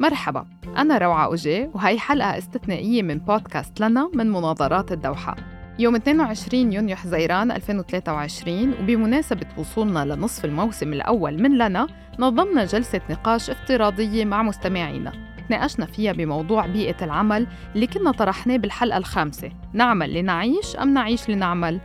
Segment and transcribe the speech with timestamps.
[0.00, 5.36] مرحبا أنا روعة أوجي وهي حلقة استثنائية من بودكاست لنا من مناظرات الدوحة.
[5.78, 11.86] يوم 22 يونيو حزيران 2023 وبمناسبة وصولنا لنصف الموسم الأول من لنا
[12.18, 15.12] نظمنا جلسة نقاش افتراضية مع مستمعينا.
[15.48, 19.50] تناقشنا فيها بموضوع بيئة العمل اللي كنا طرحناه بالحلقة الخامسة.
[19.72, 21.80] نعمل لنعيش أم نعيش لنعمل؟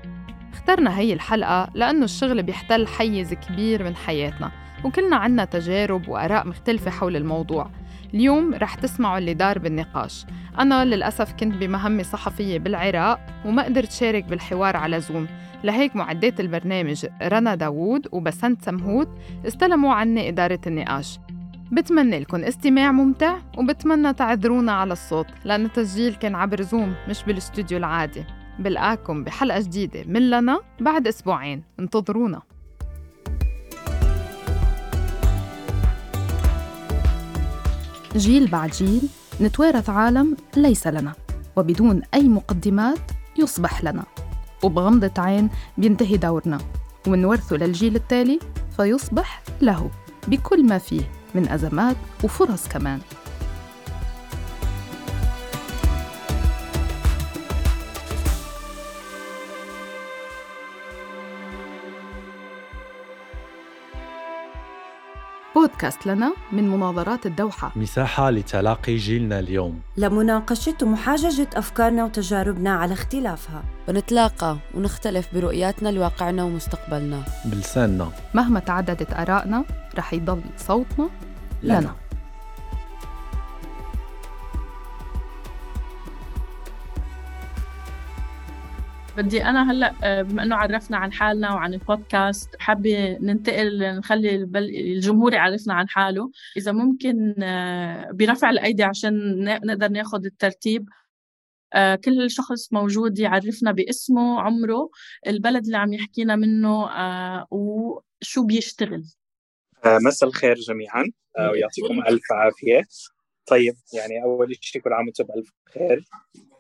[0.54, 4.52] اخترنا هي الحلقة لأنه الشغل بيحتل حيز كبير من حياتنا
[4.84, 7.70] وكلنا عنا تجارب وآراء مختلفة حول الموضوع.
[8.14, 10.26] اليوم رح تسمعوا اللي دار بالنقاش.
[10.60, 15.28] أنا للأسف كنت بمهمة صحفية بالعراق وما قدرت شارك بالحوار على زوم
[15.64, 19.10] لهيك معدات البرنامج رنا داوود وبسنت سمهوت
[19.48, 21.20] استلموا عني إدارة النقاش.
[21.72, 27.78] بتمنى لكم استماع ممتع وبتمنى تعذرونا على الصوت لأن التسجيل كان عبر زوم مش بالاستوديو
[27.78, 28.24] العادي.
[28.60, 31.64] بلقاكم بحلقة جديدة من لنا بعد أسبوعين.
[31.80, 32.42] انتظرونا.
[38.16, 39.02] جيل بعد جيل
[39.42, 41.14] نتوارث عالم ليس لنا
[41.56, 43.00] وبدون أي مقدمات
[43.40, 44.04] يصبح لنا.
[44.64, 46.58] وبغمضة عين بينتهي دورنا
[47.08, 48.40] ومنورثه للجيل التالي
[48.78, 49.92] فيصبح له
[50.28, 53.00] بكل ما فيه من أزمات وفرص كمان.
[65.56, 67.72] بودكاست لنا من مناظرات الدوحة.
[67.76, 69.80] مساحة لتلاقي جيلنا اليوم.
[69.98, 73.64] لمناقشة ومحاججة أفكارنا وتجاربنا على اختلافها.
[73.88, 77.24] بنتلاقى ونختلف برؤياتنا لواقعنا ومستقبلنا.
[77.46, 78.12] بلساننا.
[78.34, 79.66] مهما تعددت آرائنا
[79.98, 81.10] رح يضل صوتنا
[81.64, 81.96] لنا, لنا.
[89.18, 95.34] بدي أنا هلأ آه، بما إنه عرفنا عن حالنا وعن البودكاست حابة ننتقل نخلي الجمهور
[95.34, 96.32] يعرفنا عن حاله.
[96.58, 100.90] إذا ممكن آه، برفع الأيدي عشان نقدر ناخذ الترتيب.
[101.74, 104.90] آه، كل شخص موجود يعرفنا باسمه عمره
[105.28, 106.90] البلد اللي عم يحكينا منه
[107.52, 109.04] وشو بيشتغل.
[109.86, 111.04] مساء الخير جميعا.
[111.40, 112.82] ويعطيكم ألف عافية.
[113.46, 116.06] طيب يعني أول شيء كل عام وأنتم بألف خير.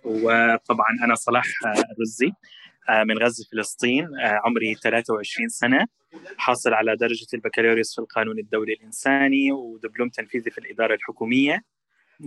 [0.05, 2.31] وطبعا أنا صلاح الرزي
[2.89, 5.87] آه، من غزة فلسطين آه، عمري 23 سنة
[6.37, 11.63] حاصل على درجة البكالوريوس في القانون الدولي الإنساني ودبلوم تنفيذي في الإدارة الحكومية.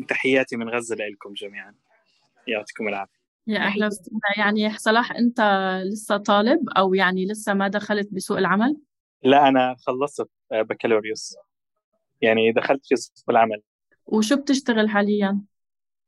[0.09, 1.75] تحياتي من غزة لكم جميعا.
[2.47, 3.17] يعطيكم العافية.
[3.47, 4.21] يا أهلا وسهلا.
[4.39, 5.41] يعني صلاح أنت
[5.85, 8.77] لسه طالب أو يعني لسه ما دخلت بسوق العمل؟
[9.23, 11.37] لا أنا خلصت آه، بكالوريوس.
[12.21, 13.63] يعني دخلت في سوق العمل.
[14.07, 15.41] وشو بتشتغل حاليا؟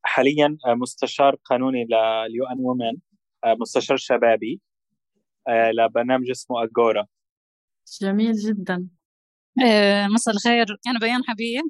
[0.03, 2.97] حاليا آه، مستشار قانوني لليو ان وومن
[3.61, 4.61] مستشار شبابي
[5.49, 7.07] آه، لبرنامج اسمه اجورا
[8.03, 8.89] جميل جدا.
[9.67, 10.67] آه، مساء الخير.
[10.87, 11.63] أنا بيان حبيب.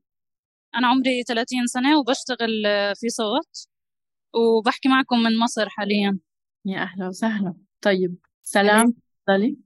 [0.75, 2.63] أنا عمري 30 سنة وبشتغل
[3.01, 3.69] في صوت
[4.35, 6.19] وبحكي معكم من مصر حاليا.
[6.65, 7.55] يا أهلا وسهلا.
[7.81, 8.95] طيب سلام.
[9.27, 9.57] تفضلي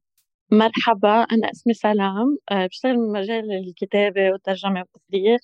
[0.53, 5.39] مرحبا أنا اسمي سلام بشتغل من مجال الكتابة والترجمة والتفريغ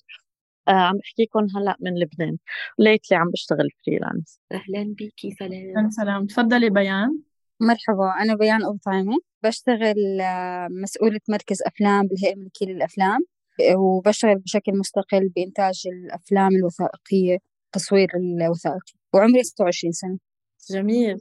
[0.73, 2.37] عم بحكيكم هلأ من لبنان.
[2.79, 4.39] ليتلي عم بشتغل freelance.
[4.51, 5.89] أهلا بيكي سلام.
[5.89, 6.25] سلام.
[6.25, 7.19] تفضلي بيان.
[7.61, 13.19] مرحبا أنا بيان أبو طعيمة بشتغل آه، مسؤولة مركز أفلام بالهيئة الملكية للأفلام
[13.77, 17.37] وبشتغل بشكل مستقل بإنتاج الأفلام الوثائقية
[17.71, 18.93] تصوير الوثائقي.
[19.13, 20.17] وعمري 26 سنة.
[20.71, 21.17] جميل.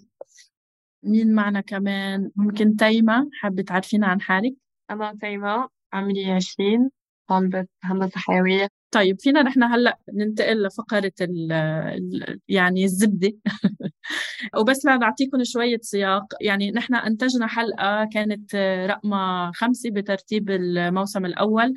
[1.02, 4.54] مين معنا كمان؟ ممكن تيمة حابة تعرفينا عن حالك؟
[4.90, 6.90] أنا تيمة عمري 20
[7.28, 8.68] طالبة هندسة حيوية.
[8.90, 13.32] طيب فينا نحن هلأ ننتقل لفقرة ال يعني الزبدة.
[14.60, 16.24] وبس لنعطيكم شوية سياق.
[16.40, 18.54] يعني نحن أنتجنا حلقة كانت
[18.90, 19.12] رقم
[19.52, 21.74] خمسة بترتيب الموسم الأول.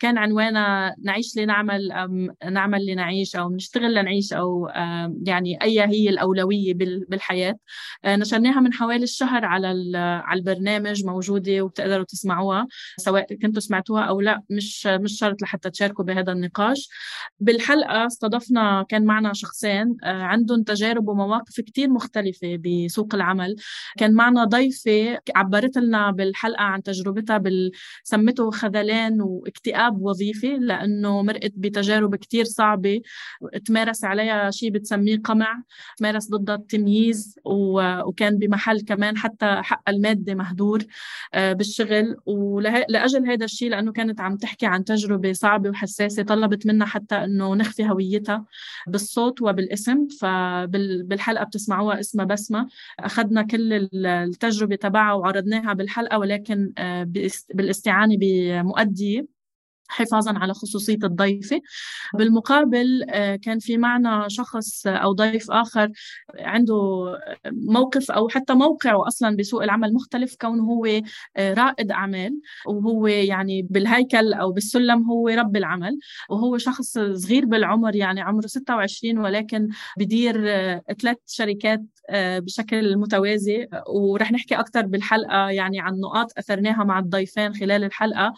[0.00, 4.68] كان عنوانها نعيش لنعمل أم نعمل لنعيش أو نشتغل لنعيش أو
[5.26, 6.74] يعني أي هي الأولوية
[7.08, 7.56] بالحياة.
[8.04, 12.66] آه، نشرناها من حوالي الشهر على على البرنامج موجودة وبتقدروا تسمعوها
[12.98, 14.42] سواء كنتوا سمعتوها أو لأ.
[14.50, 16.88] مش مش شرط لحتى تشاركوا بهذا النقاش النقاش
[17.40, 23.56] بالحلقة استضفنا كان معنا شخصين آه، عندهم تجارب ومواقف كتير مختلفة بسوق العمل.
[23.98, 27.70] كان معنا ضيفة عبرت لنا بالحلقة عن تجربتها بال...
[28.04, 33.00] سمته خذلان واكتئاب وظيفي لأنه مرقت بتجارب كتير صعبة.
[33.64, 35.62] تمارس عليها شيء بتسميه قمع
[35.96, 37.38] تمارس ضدها التمييز.
[37.44, 40.84] وكان بمحل كمان حتى حق المادة مهدور
[41.34, 42.16] آه، بالشغل.
[42.26, 47.54] ولأجل هذا الشيء لأنه كانت عم تحكي عن تجربة صعبة وحساسة طلبت منا حتى إنه
[47.54, 48.44] نخفي هويتها
[48.86, 52.68] بالصوت وبالاسم فبالحلقه بتسمعوها اسمها بسمة.
[53.00, 57.04] أخذنا كل التجربة تبعها وعرضناها بالحلقة ولكن آه،
[57.54, 59.33] بالاستعانة بمؤدية.
[59.94, 61.60] حفاظا على خصوصية الضيفة
[62.14, 65.90] بالمقابل آه، كان في معنا شخص أو ضيف آخر
[66.38, 66.74] عنده
[67.46, 70.86] موقف أو حتى موقعه أصلا بسوق العمل مختلف كونه هو
[71.36, 75.98] آه، رائد أعمال وهو يعني بالهيكل أو بالسلم هو رب العمل
[76.30, 79.68] وهو شخص صغير بالعمر يعني عمره 26 ولكن
[79.98, 81.82] بدير آه، ثلاث شركات
[82.12, 83.68] بشكل متوازي.
[83.88, 88.34] ورح نحكي أكثر بالحلقة يعني عن نقاط أثرناها مع الضيفين خلال الحلقة.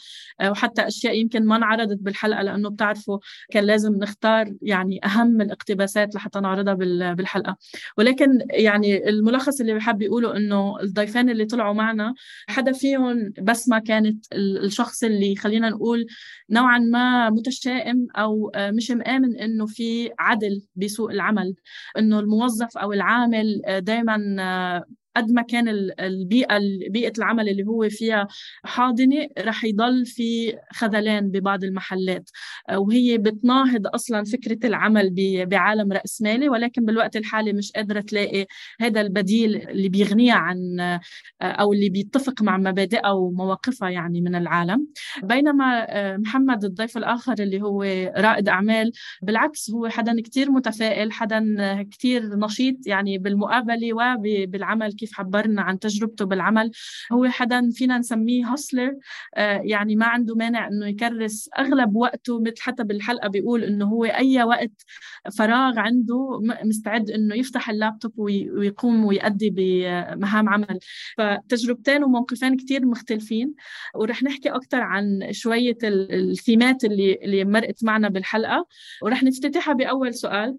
[0.51, 3.19] وحتى أشياء يمكن ما انعرضت بالحلقة لأنه بتعرفوا
[3.51, 6.75] كان لازم نختار يعني أهم الاقتباسات لحتى نعرضها
[7.15, 7.57] بالحلقة.
[7.99, 12.15] ولكن يعني الملخص اللي بحب يقوله إنه الضيفين اللي طلعوا معنا
[12.49, 16.07] حدا فيهم بس ما كانت الشخص اللي خلينا نقول
[16.51, 21.55] نوعا ما متشائم أو مش مآمن إنه في عدل بسوق العمل
[21.99, 24.17] إنه الموظف أو العامل دائما
[25.17, 25.69] قد ما كان
[26.01, 26.59] البيئة
[26.91, 28.29] بيئة العمل اللي هو فيها
[28.65, 32.31] حاضنة رح يضل في خذلان ببعض المحلات.
[32.77, 35.15] وهي بتناهض أصلا فكرة العمل
[35.51, 38.47] بعالم رأسمالي ولكن بالوقت الحالي مش قادرة تلاقي
[38.81, 40.59] هذا البديل اللي بيغنيها عن
[41.43, 44.87] أو اللي بيتفق مع مبادئها ومواقفها يعني من العالم.
[45.23, 45.87] بينما
[46.17, 47.83] محمد الضيف الآخر اللي هو
[48.17, 48.93] رائد أعمال
[49.23, 51.43] بالعكس هو حدا كتير متفائل حدا
[51.91, 56.71] كتير نشيط يعني بالمقابلة وبالعمل كيف عبرنا عن تجربته بالعمل.
[57.13, 58.97] هو حدا فينا نسميه هاسلر
[59.35, 64.05] آه، يعني ما عنده مانع إنه يكرس أغلب وقته مثل حتى بالحلقة بيقول إنه هو
[64.05, 64.73] أي وقت
[65.39, 70.79] فراغ عنده مستعد إنه يفتح اللابتوب ويقوم ويؤدي بمهام عمل.
[71.19, 73.55] فتجربتين وموقفين كتير مختلفين.
[73.95, 78.67] ورح نحكي أكثر عن شوية الثيمات اللي اللي مرقت معنا بالحلقة.
[79.03, 80.57] ورح نفتتحها بأول سؤال.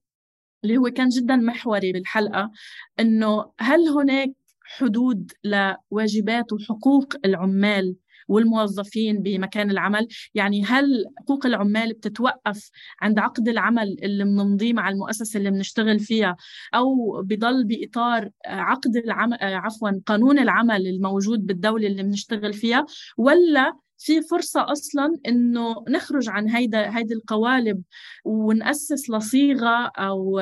[0.68, 2.52] اللي هو كان جدا محوري بالحلقة
[3.00, 4.30] أنه هل هناك
[4.64, 7.96] حدود لواجبات وحقوق العمال
[8.28, 12.70] والموظفين بمكان العمل؟ يعني هل حقوق العمال بتتوقف
[13.02, 16.36] عند عقد العمل اللي بنمضيه مع المؤسسة اللي بنشتغل فيها
[16.76, 22.86] أو بضل بإطار عقد العمل عفوا قانون العمل الموجود بالدولة اللي بنشتغل فيها؟
[23.18, 27.84] ولا في فرصة أصلا إنه نخرج عن هيدا هيدي القوالب
[28.26, 30.40] ونأسس لصيغة أو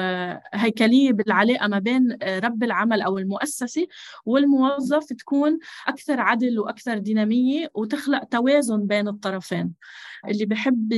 [0.53, 3.87] هيكلية بالعلاقة ما بين رب العمل أو المؤسسة
[4.25, 9.73] والموظف تكون أكثر عدل وأكثر دينامية وتخلق توازن بين الطرفين
[10.27, 10.91] اللي بحب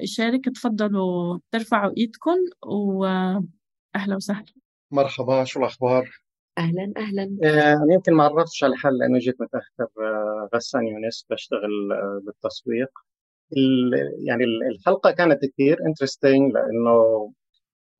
[0.00, 4.44] يشارك تفضلوا ترفعوا إيدكم وأهلا وسهلا
[4.90, 6.21] مرحبا شو الأخبار؟
[6.58, 7.22] أهلا أهلا.
[7.44, 12.20] آه، أنا يمكن ما عرفتش على الحل لأنه جيت متأخر آه، غسان يونس بشتغل آه،
[12.26, 12.88] بالتسويق.
[14.26, 17.32] يعني الحلقة كانت كثير انترستينج لأنه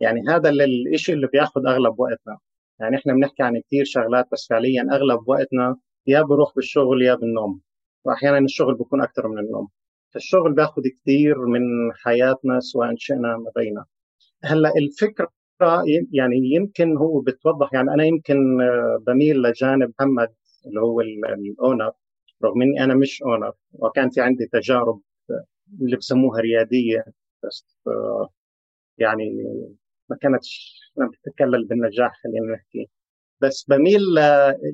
[0.00, 0.50] يعني هذا
[0.94, 2.38] الشيء اللي بيأخذ أغلب وقتنا.
[2.81, 5.76] يعني إحنا بنحكي عن كثير شغلات بس فعليا أغلب وقتنا
[6.06, 7.60] يا بروح بالشغل يا بالنوم.
[8.04, 9.69] واحيانا الشغل بيكون أكثر من النوم.
[10.14, 11.60] فالشغل بيأخذ كثير من
[12.04, 13.84] حياتنا سواء شئنا ما بينا
[14.44, 15.28] هلأ الفكرة
[16.12, 20.29] يعني يمكن هو بتوضح يعني أنا يمكن آه، بميل لجانب محمد
[20.67, 21.93] اللي هو الأونر
[22.44, 25.00] رغم إني أنا مش أونر وكان في عندي تجارب
[25.31, 25.44] آه،
[25.82, 27.05] اللي بسموها ريادية
[27.44, 28.29] بس آه،
[28.99, 29.25] يعني
[30.11, 30.81] ما كانتش
[31.12, 32.88] بتتكلل بالنجاح خلينا نحكي.
[33.41, 34.00] بس بميل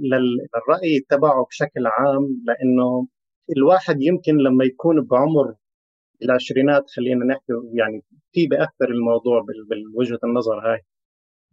[0.00, 3.08] للرأي تبعه بشكل عام لأنه
[3.56, 5.54] الواحد يمكن لما يكون بعمر
[6.22, 9.44] العشرينات خلينا نحكي يعني في بأكثر الموضوع
[9.94, 10.80] بوجهه النظر هاي.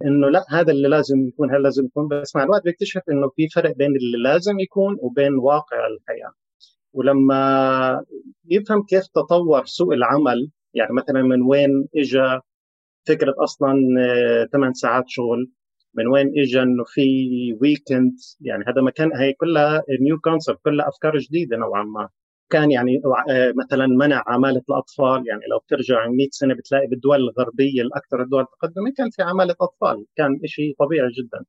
[0.06, 3.48] إنه لا هذا اللي لازم يكون هذا لازم يكون بس مع الوقت بيكتشف إنه في
[3.56, 6.32] فرق بين اللي لازم يكون وبين واقع الحياة.
[6.94, 8.06] ولما
[8.46, 12.40] يفهم كيف تطور سوق العمل يعني مثلا من وين اجى
[13.08, 13.74] فكرة أصلا
[14.52, 15.52] 8 ساعات شغل
[15.94, 17.02] من وين اجى إنه في
[17.62, 22.10] weekend يعني هذا مكان هي كلها new concept كلها أفكار جديدة نوعا ما.
[22.50, 27.82] كان يعني آه، مثلا منع عمالة الأطفال يعني لو بترجع 100 سنة بتلاقي بالدول الغربية
[27.82, 31.46] الأكثر الدول تقدما كان في عمالة أطفال كان شيء طبيعي جدا.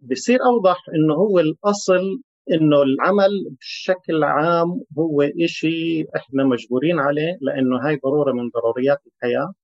[0.00, 2.20] بصير أوضح إنه هو الأصل
[2.52, 9.54] إنه العمل بشكل عام هو شيء إحنا مجبورين عليه لأنه هاي ضرورة من ضروريات الحياة.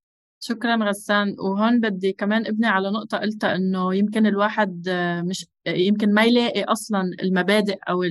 [0.47, 1.35] شكرا غسان.
[1.39, 6.63] وهون بدي كمان ابني على نقطة قلتها إنه يمكن الواحد آه، مش يمكن ما يلاقي
[6.63, 8.03] أصلا المبادئ أو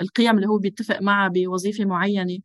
[0.00, 2.38] القيم اللي هو بيتفق معها بوظيفة معينة.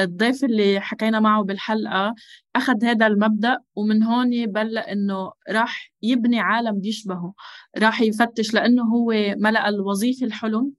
[0.00, 2.14] الضيف اللي حكينا معه بالحلقة
[2.56, 7.34] أخذ هذا المبدأ ومن هون بلق إنه راح يبني عالم بيشبهه.
[7.78, 10.72] راح يفتش لأنه هو ملأ الوظيفة الحلم.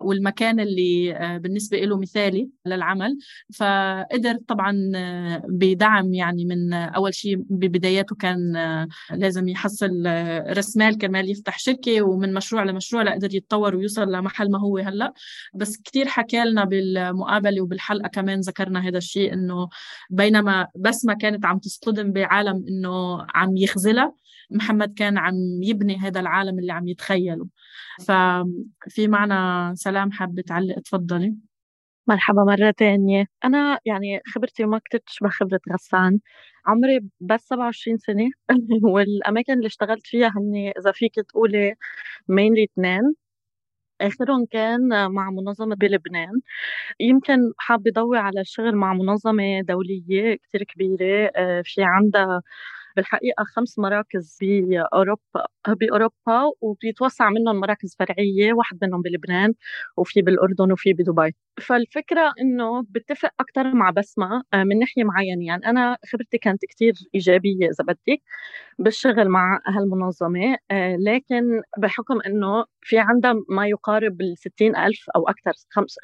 [0.00, 3.18] والمكان اللي بالنسبة له مثالي للعمل.
[3.56, 4.92] فقدر طبعا
[5.48, 8.52] بدعم يعني من أول شيء ببداياته كان
[9.10, 10.06] لازم يحصل
[10.56, 15.12] رأس مال كرمال يفتح شركة ومن مشروع لمشروع لقدر يتطور ويوصل لمحل ما هو هلأ.
[15.54, 19.68] بس كتير حكى لنا بالمقابلة وبالحلقة كمان ذكرنا هذا الشيء إنه
[20.10, 24.14] بينما بس ما كانت عم تصطدم بعالم إنه عم يخزلها
[24.50, 27.46] محمد كان عم يبني هذا العالم اللي عم يتخيله.
[28.00, 31.34] ففي معنا سلام حابة تعلق تفضلي.
[32.08, 33.26] مرحبا مرة تانية.
[33.44, 36.20] أنا يعني خبرتي ما كتير تشبه خبرة غسان.
[36.66, 38.30] عمري بس 27 سنة.
[38.94, 41.74] والأماكن اللي اشتغلت فيها هني إذا فيك تقولي
[42.28, 43.14] مينلي اثنين.
[44.02, 46.40] آخرهم كان مع منظمة بلبنان.
[47.00, 51.32] يمكن حابة ضوي على الشغل مع منظمة دولية كتير كبيرة.
[51.36, 52.42] آه، في عندها
[52.96, 59.54] بالحقيقة خمس مراكز بأوروبا بأوروبا وبيتوسع منهم مراكز فرعية واحد منهم بلبنان
[59.96, 61.34] وفي بالأردن وفي بدبي.
[61.60, 65.46] فالفكرة إنه بتفق أكثر مع بسمة آه، من ناحية معينة.
[65.46, 68.22] يعني أنا خبرتي كانت كتير إيجابية إذا بدك
[68.78, 74.36] بالشغل مع هالمنظمة آه، لكن بحكم إنه في عندها ما يقارب ال
[74.76, 75.52] ألف أو أكثر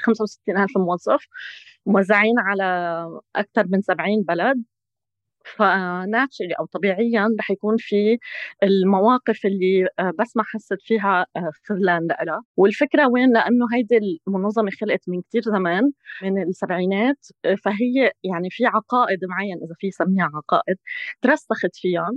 [0.02, 1.26] 65 ألف موظف
[1.86, 2.64] موزعين على
[3.36, 4.64] أكثر من 70 بلد.
[5.54, 8.18] فناتشري أو طبيعيا رح يكون في
[8.62, 14.70] المواقف اللي آه، بس ما حست فيها آه، خذلان لها والفكرة وين؟ لأنه هيدي المنظمة
[14.80, 20.30] خلقت من كثير زمان من السبعينات آه، فهي يعني في عقائد معين إذا في سميها
[20.34, 20.76] عقائد
[21.22, 22.10] ترسخت فيها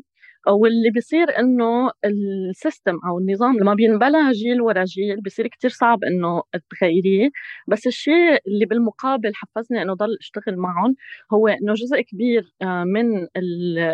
[0.56, 6.44] واللي بيصير إنه السيستم أو النظام لما بينبنى جيل ورا جيل بيصير كتير صعب إنه
[6.80, 7.30] تغيريه
[7.68, 10.96] بس الشيء اللي بالمقابل حفزني إنه ضل أشتغل معهم
[11.34, 13.28] هو إنه جزء كبير آه، من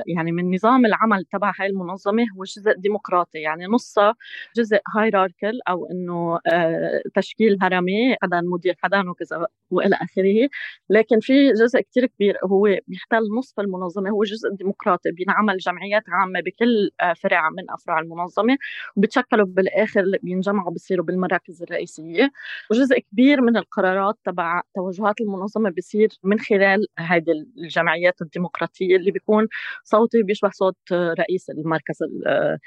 [0.07, 3.39] يعني من نظام العمل تبع هاي المنظمة هو جزء ديمقراطي.
[3.39, 4.13] يعني نصها
[4.55, 10.49] جزء هايراركل أو إنه آه، تشكيل هرمي حدا مدير حدا وكذا وإلى آخره.
[10.89, 16.41] لكن في جزء كتير كبير هو بيحتل نصف المنظمة هو جزء ديمقراطي بينعمل جمعيات عامة
[16.45, 18.57] بكل آه، فرع من أفرع المنظمة
[18.95, 22.31] وبتشكلوا بالآخر بينجمعوا بصيروا بالمراكز الرئيسية.
[22.71, 29.47] وجزء كبير من القرارات تبع توجهات المنظمة بصير من خلال هذه الجمعيات الديمقراطية اللي بيكون
[29.83, 31.97] صوتي بيشبه صوت رئيس المركز
[32.27, 32.59] آه،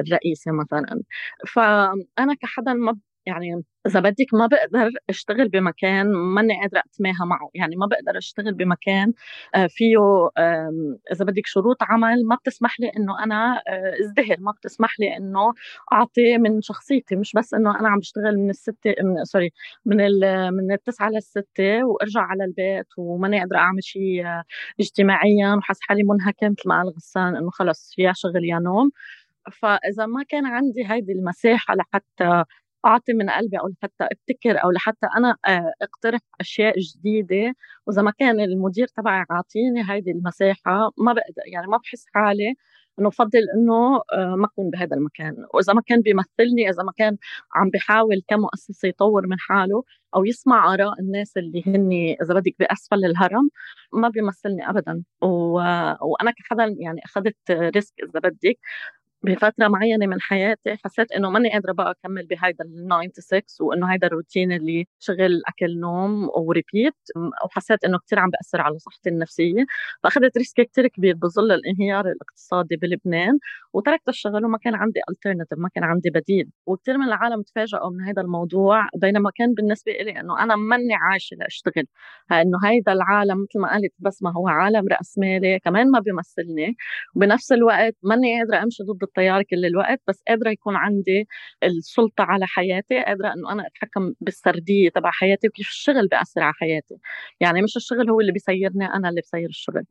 [0.00, 1.02] الرئيسي مثلا.
[1.48, 7.76] فأنا كحدا ما يعني إذا بدك ما بقدر أشتغل بمكان ماني قادرة اتماهى معه يعني
[7.76, 9.12] ما بقدر أشتغل بمكان
[9.54, 9.96] آه، فيه
[11.12, 15.52] إذا بدك شروط عمل ما بتسمح لي إنه أنا آه، ازدهر ما بتسمح لي إنه
[15.92, 19.50] أعطي من شخصيتي مش بس إنه أنا عم بشتغل من الستة من سوري
[19.86, 19.96] من
[20.54, 24.44] من التسعة للستة وأرجع على البيت وماني قادرة أعمل شيء آه،
[24.80, 28.90] اجتماعيا وحس حالي منهكة مثل ما قال غسان إنه خلص يا شغل يا نوم.
[29.52, 32.44] فإذا ما كان عندي هيدي المساحة لحتى
[32.86, 37.54] أعطي من قلبي أو لحتى أبتكر أو لحتى أنا آه، أقترح أشياء جديدة.
[37.86, 42.54] وإذا ما كان المدير تبعي عاطيني هيدي المساحة ما بقدر يعني ما بحس حالي
[42.98, 45.36] إنه بفضل إنه آه، ما أكون بهذا المكان.
[45.54, 47.16] وإذا ما كان بيمثلني إذا ما كان
[47.54, 49.82] عم بحاول كمؤسسة يطور من حاله
[50.16, 53.50] أو يسمع آراء الناس اللي هن إذا بدك بأسفل الهرم
[53.92, 55.02] ما بيمثلني ابدا.
[55.22, 55.26] و...
[56.02, 58.58] وأنا كحدا يعني أخذت risk إذا بدك.
[59.24, 63.64] بفترة معينة من حياتي حسيت إنه ماني قادرة بقى أكمل بهيدا ال 9 to 6
[63.64, 66.94] وإنه هيدا الروتين اللي شغل أكل نوم و repeat
[67.44, 69.64] وحسيت إنه كثير عم بأثر على صحتي النفسية.
[70.02, 73.38] فأخذت risk كثير كبير بظل الانهيار الاقتصادي بلبنان
[73.72, 76.50] وتركت الشغل وما كان عندي alternative ما كان عندي بديل.
[76.66, 81.34] وكثير من العالم تفاجئوا من هذا الموضوع بينما كان بالنسبة لي إنه أنا ماني عايشة
[81.36, 81.84] لأشتغل.
[82.32, 86.76] انه هيدا العالم مثل ما قالت بس ما هو عالم راسمالي كمان ما بيمثلني.
[87.16, 91.28] وبنفس الوقت ماني قادرة أمشي ضد التيار كل الوقت بس قادرة يكون عندي
[91.64, 96.96] السلطة على حياتي قادرة إنه أنا أتحكم بالسردية تبع حياتي وكيف الشغل بيأثر على حياتي.
[97.40, 99.84] يعني مش الشغل هو اللي بيسيرني أنا اللي بسير الشغل.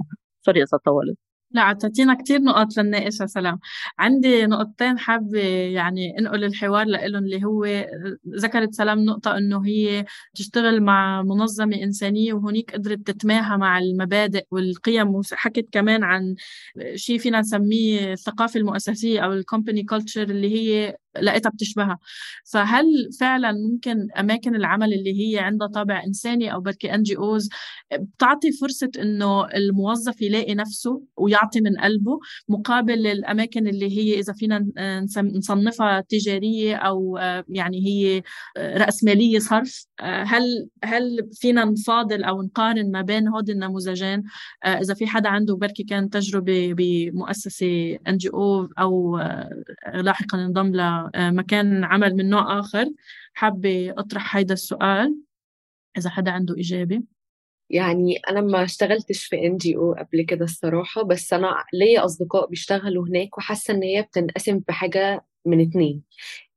[0.46, 1.18] sorry إذا طولت.
[1.52, 3.60] لا أعطيتينا كثير نقاط للناقش يا سلام.
[4.00, 5.40] عندي نقطتين حابة
[5.74, 7.66] يعني انقل الحوار لهم اللي هو
[8.36, 15.16] ذكرت سلام نقطة إنه هي تشتغل مع منظمة إنسانية وهنيك قدرت تتماهى مع المبادئ والقيم
[15.16, 16.36] وحكت كمان عن
[16.96, 22.00] شيء فينا نسميه الثقافة المؤسسية أو ال company culture اللي هي لقيتها بتشبهها.
[22.52, 22.86] فهل
[23.20, 27.50] فعلا ممكن أماكن العمل اللي هي عندها طابع إنساني أو بركي NGOs
[27.94, 34.68] بتعطي فرصة إنه الموظف يلاقي نفسه ويعطي من قلبه مقابل الأماكن اللي هي إذا فينا
[35.18, 37.18] نصنفها تجارية أو
[37.50, 38.22] يعني هي
[38.58, 44.24] رأسمالية صرف؟ هل هل فينا نفاضل أو نقارن ما بين هود النموذجين؟
[44.66, 49.18] إذا في حدا عنده بركي كان تجربة بمؤسسة NGO أو
[49.94, 50.76] لاحقا انضم
[51.16, 52.86] مكان عمل من نوع آخر.
[53.34, 55.22] حابة أطرح هيدا السؤال
[55.98, 57.04] إذا حدا عنده إجابة.
[57.70, 63.38] يعني أنا ما اشتغلتش في NGO قبل كده الصراحة بس أنا ليا أصدقاء بيشتغلوا هناك
[63.38, 66.04] وحاسة إن هي بتنقسم بحاجه من اتنين.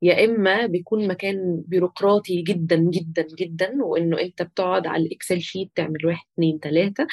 [0.03, 5.71] يا إما بيكون مكان بيروقراطي جدا جدا جدا وإنه أنت بتقعد على ال Excel sheet
[5.75, 7.07] تعمل واحد اتنين تلاتة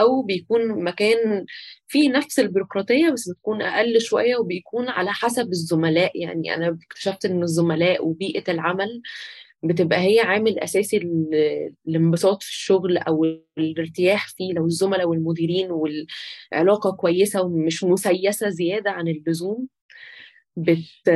[0.00, 1.44] أو بيكون مكان
[1.88, 6.20] فيه نفس البيروقراطية بس بتكون أقل شوية وبيكون على حسب الزملاء.
[6.20, 9.02] يعني أنا اكتشفت إن الزملاء وبيئة العمل
[9.62, 10.96] بتبقى هي عامل أساسي
[11.88, 13.24] الانبساط في الشغل أو
[13.58, 14.52] الارتياح فيه.
[14.52, 19.68] لو الزملاء والمديرين والعلاقة كويسة ومش مسيسة زيادة عن اللزوم
[20.56, 21.08] بت...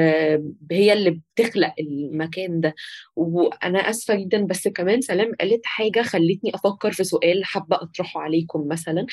[0.73, 2.75] هي اللي بتخلق المكان ده.
[3.17, 8.69] وأنا آسفة جدا بس كمان سلام قالت حاجة خلتني أفكر في سؤال حابة أطرحه عليكم
[8.69, 9.07] مثلا.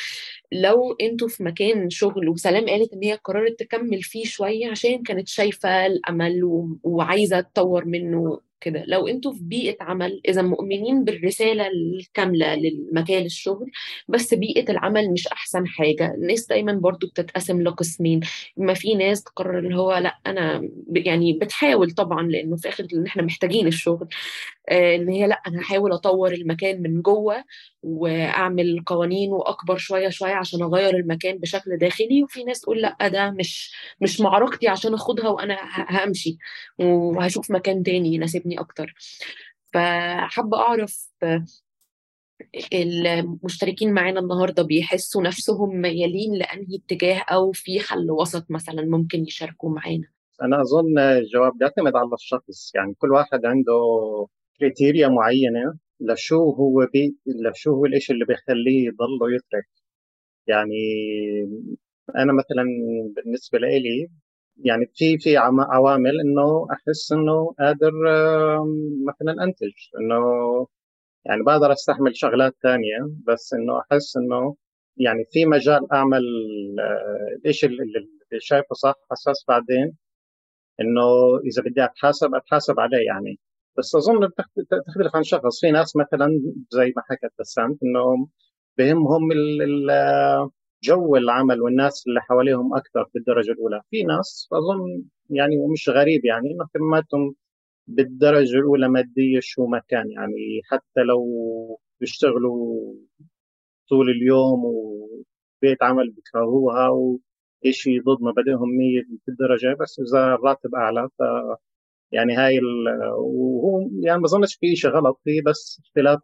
[0.52, 5.28] لو أنتوا في مكان شغل وسلام قالت إن هي قررت تكمل فيه شوية عشان كانت
[5.28, 6.80] شايفة الأمل و...
[6.84, 8.84] وعايزة تطور منه كده.
[8.88, 13.72] لو أنتوا في بيئة عمل إذا مؤمنين بالرسالة الكاملة للمكان الشغل
[14.08, 16.14] بس بيئة العمل مش أحسن حاجة.
[16.16, 18.20] الناس دايما برضو بتتقسم لقسمين.
[18.58, 23.06] ما في ناس تقرر اللي هو لأ أنا يعني بتحاول طبعا لأنه في آخر إن
[23.06, 24.08] إحنا محتاجين الشغل.
[24.70, 27.44] آه إن هي لأ أنا هحاول أطور المكان من جوه
[27.84, 32.24] وأعمل قوانين وأكبر شوية شوية عشان أغير المكان بشكل داخلي.
[32.24, 35.58] وفي ناس تقول لأ ده مش مش معركتي عشان أخدها وأنا
[35.90, 36.38] همشي
[36.80, 38.47] وهشوف مكان تاني يناسبني.
[38.48, 38.94] يعجبني أكتر.
[39.74, 41.10] فحابة أعرف
[42.74, 49.70] المشتركين معانا النهارده بيحسوا نفسهم ميالين لأنهي اتجاه أو في حل وسط مثلا ممكن يشاركوا
[49.70, 50.08] معانا؟
[50.42, 52.76] أنا أظن الجواب بيعتمد على الشخص.
[52.76, 53.74] يعني كل واحد عنده
[54.60, 59.68] criteria معينة لشو هو بي لشو هو الشيء اللي بيخليه يضل يترك.
[60.48, 60.80] يعني
[62.16, 62.66] أنا مثلا
[63.16, 64.08] بالنسبة لي
[64.66, 67.92] يعني في في عوامل إنه أحس إنه قادر
[69.08, 70.18] مثلا أنتج إنه
[71.26, 74.56] يعني بقدر أستحمل شغلات ثانية بس إنه أحس إنه
[74.98, 76.24] يعني في مجال أعمل
[76.80, 78.08] آه، الشيء اللي
[78.40, 79.98] شايفه صح حساس بعدين
[80.82, 81.04] إنه
[81.46, 83.40] إذا بدي أتحاسب أتحاسب عليه يعني.
[83.78, 84.30] بس أظن
[84.88, 85.60] تختلف عن شخص.
[85.62, 88.28] في ناس مثلا زي ما حكت بسنت انه
[88.78, 89.32] بهمهم
[90.84, 93.82] جو العمل والناس اللي حواليهم أكثر بالدرجه الأولى.
[93.92, 97.36] في ناس أظن يعني ومش غريب يعني انه اهتماماتهم
[97.88, 100.62] بالدرجة الأولى مادية شو ما كان يعني.
[100.72, 101.26] حتى لو
[102.02, 102.94] بيشتغلوا
[103.90, 111.24] طول اليوم وبيت عمل بيكرهوها وشيء ضد مبادئهم 100 بالدرجه بس إذا الراتب أعلى ف
[112.12, 112.60] يعني هاي
[113.20, 116.20] وهو يعني ما بظنش في شيء غلط فيه بس اختلاف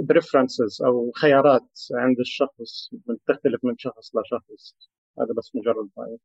[0.00, 4.74] بريفرنسز أو خيارات عند الشخص بتختلف من شخص لشخص
[5.18, 6.18] هذا بس مجرد رأي.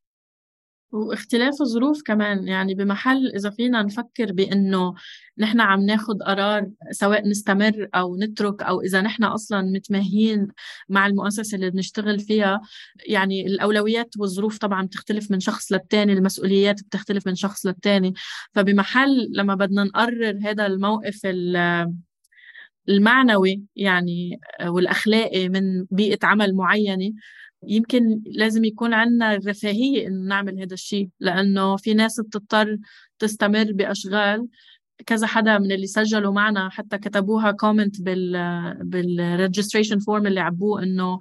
[0.91, 4.93] واختلاف الظروف كمان يعني بمحل إذا فينا نفكر بأنه
[5.37, 10.47] نحن عم ناخد قرار سواء نستمر أو نترك أو إذا نحن أصلا متماهيين
[10.89, 12.61] مع المؤسسة اللي بنشتغل فيها
[13.07, 18.13] يعني الأولويات والظروف طبعا بتختلف من شخص للتاني المسؤوليات بتختلف من شخص للتاني.
[18.53, 21.25] فبمحل لما بدنا نقرر هذا الموقف
[22.89, 27.13] المعنوي يعني آه، والأخلاقي من بيئة عمل معينة.
[27.67, 32.77] يمكن لازم يكون عندنا الرفاهية إنه نعمل هذا الشيء لأنه في ناس بتضطر
[33.19, 34.47] تستمر بأشغال.
[35.05, 38.33] كذا حدا من اللي سجلوا معنا حتى كتبوها comment بال
[38.83, 41.19] بال registration form اللي عبوه إنه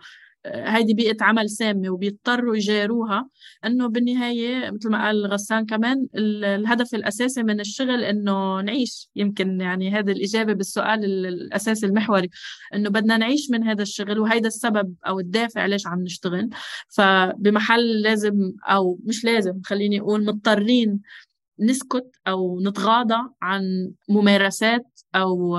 [0.54, 3.28] هيدي بيئة عمل سامة وبيضطروا يجاروها
[3.64, 9.11] إنه بالنهاية مثل ما قال غسان كمان الهدف الأساسي من الشغل إنه نعيش.
[9.16, 12.30] يمكن يعني هذه الإجابة بالسؤال الأساسي المحوري
[12.74, 16.50] إنه بدنا نعيش من هذا الشغل وهيدا السبب أو الدافع ليش عم نشتغل.
[16.88, 21.00] فبمحل لازم أو مش لازم خليني أقول مضطرين
[21.61, 25.58] نسكت أو نتغاضى عن ممارسات أو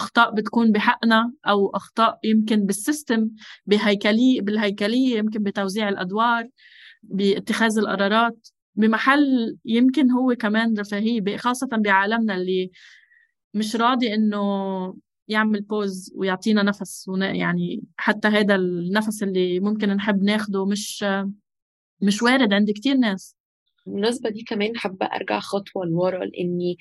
[0.00, 3.30] أخطاء بتكون بحقنا أو أخطاء يمكن بالسيستم
[3.66, 6.48] بهيكليه بالهيكلية يمكن بتوزيع الأدوار
[7.02, 12.70] باتخاذ القرارات بمحل يمكن هو كمان رفاهية خاصة بعالمنا اللي
[13.54, 14.40] مش راضي إنه
[15.28, 21.04] يعمل بوز ويعطينا نفس يعني حتى هذا النفس اللي ممكن نحب ناخده مش
[22.02, 23.36] مش وارد عند كتير ناس.
[23.86, 26.76] بالمناسبة دي كمان حابة أرجع خطوة لورا لإني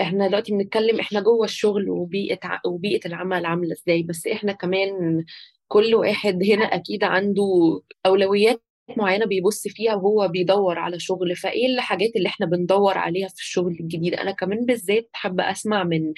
[0.00, 5.24] إحنا دلوقتي بنتكلم إحنا جوه الشغل وبيئة وبيئة العمل عاملة إزاي بس إحنا كمان
[5.68, 7.42] كل واحد هنا أكيد عنده
[8.06, 8.62] أولويات
[8.96, 11.36] معينة بيبص فيها وهو بيدور على شغل.
[11.36, 16.12] فإيه الحاجات اللي إحنا بندور عليها في الشغل الجديد؟ أنا كمان بالذات حابة أسمع من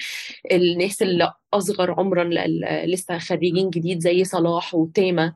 [0.51, 2.29] الناس اللي أصغر عمرا
[2.85, 5.35] لسه خريجين جديد زي صلاح وتامة.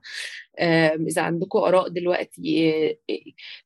[0.60, 2.98] إذا عندكم آراء دلوقتي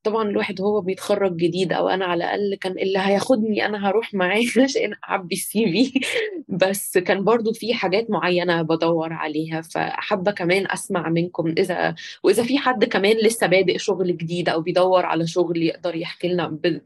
[0.04, 4.44] طبعا الواحد هو بيتخرج جديد أو أنا على الأقل كان اللي هياخدني أنا هروح معاه
[4.64, 6.00] عشان أعبي السي في.
[6.48, 12.58] بس كان برضو في حاجات معينة بدور عليها فحابة كمان أسمع منكم إذا وإذا في
[12.58, 16.82] حد كمان لسه بادئ شغل جديد أو بيدور على شغل يقدر يحكي لنا ب...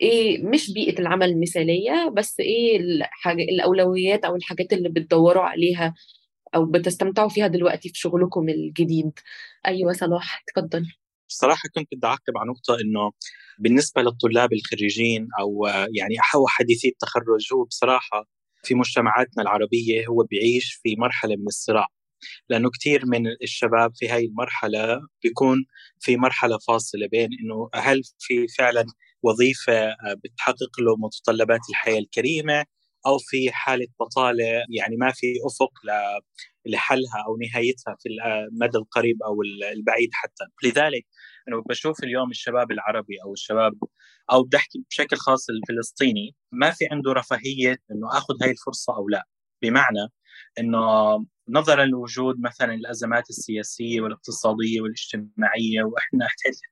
[0.00, 5.94] إيه مش بيئة العمل المثالية بس إيه الحاجة الأولويات أو الحاجات اللي بتدوروا عليها
[6.54, 9.12] أو بتستمتعوا فيها دلوقتي في شغلكم الجديد.
[9.66, 10.86] أيوه صلاح تفضل
[11.28, 13.12] بصراحة كنت بدي أعقب على نقطة إنه
[13.58, 18.24] بالنسبة للطلاب الخريجين أو يعني أو حديثي التخرج هو بصراحة
[18.64, 21.86] في مجتمعاتنا العربية هو بيعيش في مرحلة من الصراع.
[22.48, 25.64] لأنه كثير من الشباب في هاي المرحلة بيكون
[26.00, 28.84] في مرحلة فاصلة بين إنه هل في فعلا
[29.22, 32.64] وظيفة بتحقق له متطلبات الحياة الكريمة
[33.06, 35.72] أو في حالة بطالة يعني ما في أفق
[36.66, 39.42] لحلها أو نهايتها في المدى القريب أو
[39.76, 40.44] البعيد حتى.
[40.64, 41.06] لذلك
[41.48, 43.72] أنا بشوف اليوم الشباب العربي أو الشباب
[44.32, 49.08] أو بدي أحكي بشكل خاص الفلسطيني ما في عنده رفاهية إنه آخذ هاي الفرصة أو
[49.08, 49.24] لا.
[49.62, 50.08] بمعنى
[50.58, 50.80] إنه
[51.48, 56.26] نظرا لوجود مثلا الأزمات السياسية والاقتصادية والاجتماعية وإحنا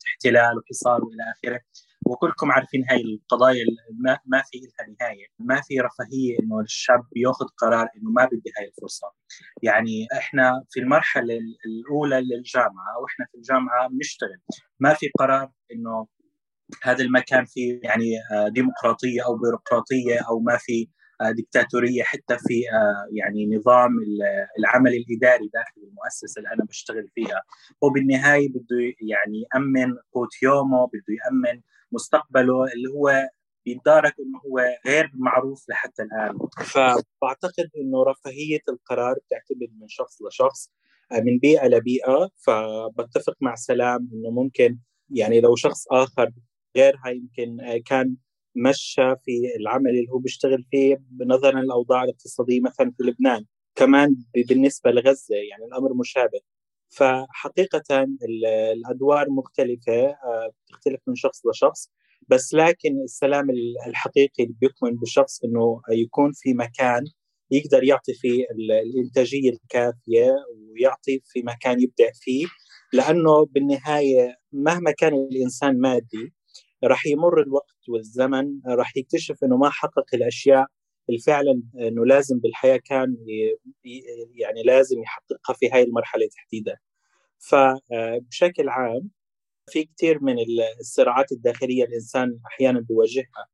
[0.09, 1.61] احتلال وحصار والى آخره
[2.07, 3.65] وكلكم عارفين هاي القضايا
[4.05, 8.53] ما, ما في لها نهاية، ما في رفاهية إنه الشاب ياخذ قرار إنه ما بدي
[8.59, 9.07] هاي الفرصة.
[9.63, 14.41] يعني إحنا في المرحلة الأولى للجامعة وإحنا في الجامعة بنشتغل،
[14.81, 16.07] ما في قرار إنه
[16.83, 20.89] هذا المكان فيه يعني آه، ديمقراطية أو بيروقراطية أو ما في
[21.21, 23.91] آه، دكتاتوريه حتى في آه، يعني نظام
[24.59, 27.43] العمل الإداري داخل المؤسسة اللي أنا بشتغل فيها
[27.83, 31.61] وبالنهاية بده يعني يأمن قوت يومه بده يأمن
[31.93, 33.29] مستقبله اللي هو
[33.67, 36.39] بيتدارك إنه هو غير معروف لحتى الآن.
[36.65, 40.71] فبعتقد إنه رفاهية القرار بتعتمد من شخص لشخص
[41.13, 42.29] آه، من بيئة لبيئة.
[42.37, 44.79] فبتفق مع سلام إنه ممكن
[45.11, 46.31] يعني لو شخص آخر
[46.77, 48.17] غيرها يمكن كان
[48.57, 53.45] مشى في العمل اللي هو بيشتغل فيه نظرا للأوضاع الاقتصادية مثلا في لبنان.
[53.75, 54.17] كمان
[54.49, 56.41] بالنسبة لغزة يعني الأمر مشابه.
[56.97, 58.07] فحقيقة
[58.75, 61.91] الأدوار مختلفة آه، بتختلف من شخص لشخص
[62.29, 63.47] بس لكن السلام
[63.87, 67.05] الحقيقي اللي بيكمن بالشخص إنه يكون في مكان
[67.51, 68.45] يقدر يعطي فيه
[68.95, 70.35] الإنتاجية الكافية
[70.71, 72.47] ويعطي في مكان يبدع فيه
[72.93, 76.33] لأنه بالنهاية مهما كان الإنسان مادي
[76.85, 80.67] راح يمر الوقت والزمن راح يكتشف إنه ما حقق الأشياء
[81.13, 83.17] اللي فعلا إنه لازم بالحياة كان
[84.35, 86.77] يعني لازم يحققها في هاي المرحلة تحديدا.
[87.39, 89.11] فبشكل عام
[89.71, 90.37] في كثير من
[90.81, 93.47] الصراعات الداخلية الإنسان أحيانا بيواجهها.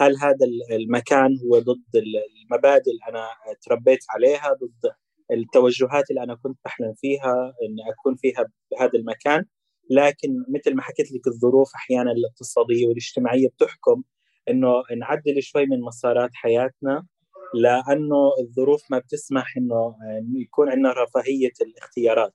[0.00, 3.26] هل هذا المكان هو ضد المبادئ اللي أنا
[3.62, 4.92] تربيت عليها ضد
[5.32, 9.44] التوجهات اللي أنا كنت بحلم فيها إني أكون فيها بهذا المكان
[9.90, 14.02] لكن مثل ما حكيت لك الظروف أحيانا الاقتصادية والاجتماعية بتحكم
[14.50, 17.06] إنه نعدل شوي من مسارات حياتنا
[17.54, 19.94] لأنه الظروف ما بتسمح إنه
[20.34, 22.34] يكون عندنا رفاهية الاختيارات.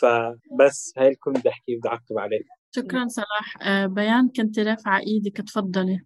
[0.00, 2.40] فبس هاي الكل بدي أحكي بدي أعقب عليه
[2.76, 3.62] شكرا صلاح.
[3.62, 6.00] آه، بيان كنت رافعة إيدك تفضلي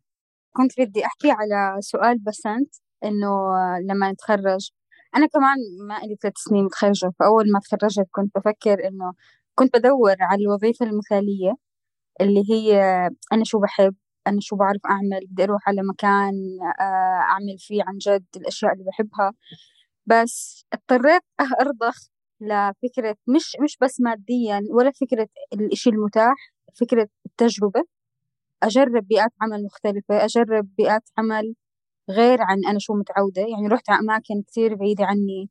[0.56, 3.28] كنت بدي أحكي على سؤال بسنت إنه
[3.90, 4.70] لما نتخرج.
[5.16, 5.56] أنا كمان
[5.88, 9.12] ما لي ثلاث سنين متخرجة فأول ما تخرجت كنت بفكر إنه
[9.54, 11.54] كنت بدور على الوظيفة المثالية
[12.20, 12.80] اللي هي
[13.32, 13.94] أنا شو بحب
[14.26, 16.34] أنا شو بعرف أعمل بدي أروح على مكان
[16.80, 16.82] آه،
[17.32, 19.32] أعمل فيه عن جد الأشياء اللي بحبها.
[20.06, 21.22] بس اضطريت
[21.62, 21.96] أرضخ
[22.40, 26.34] لفكرة مش مش بس ماديا ولا فكرة الإشي المتاح
[26.80, 27.82] فكرة التجربة.
[28.62, 31.54] أجرب بيئات عمل مختلفة أجرب بيئات عمل
[32.10, 33.42] غير عن أنا شو متعودة.
[33.42, 35.50] يعني رحت على أماكن كتير بعيدة عني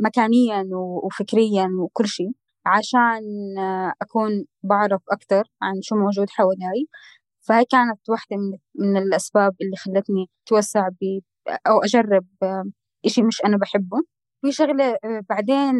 [0.00, 0.64] مكانيا
[1.04, 2.32] وفكريا وكل شيء
[2.66, 3.22] عشان
[4.02, 6.86] أكون بعرف أكتر عن شو موجود حوالي.
[7.48, 11.20] فهي كانت واحدة من, من الأسباب اللي خلتني أتوسع ب
[11.66, 12.26] أو أجرب
[13.06, 13.98] إشي مش أنا بحبه.
[14.42, 14.96] في شغلة
[15.28, 15.74] بعدين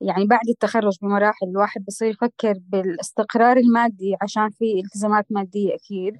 [0.00, 6.16] يعني بعد التخرج بمراحل الواحد بصير يفكر بالإستقرار المادي عشان في التزامات مادية أكيد.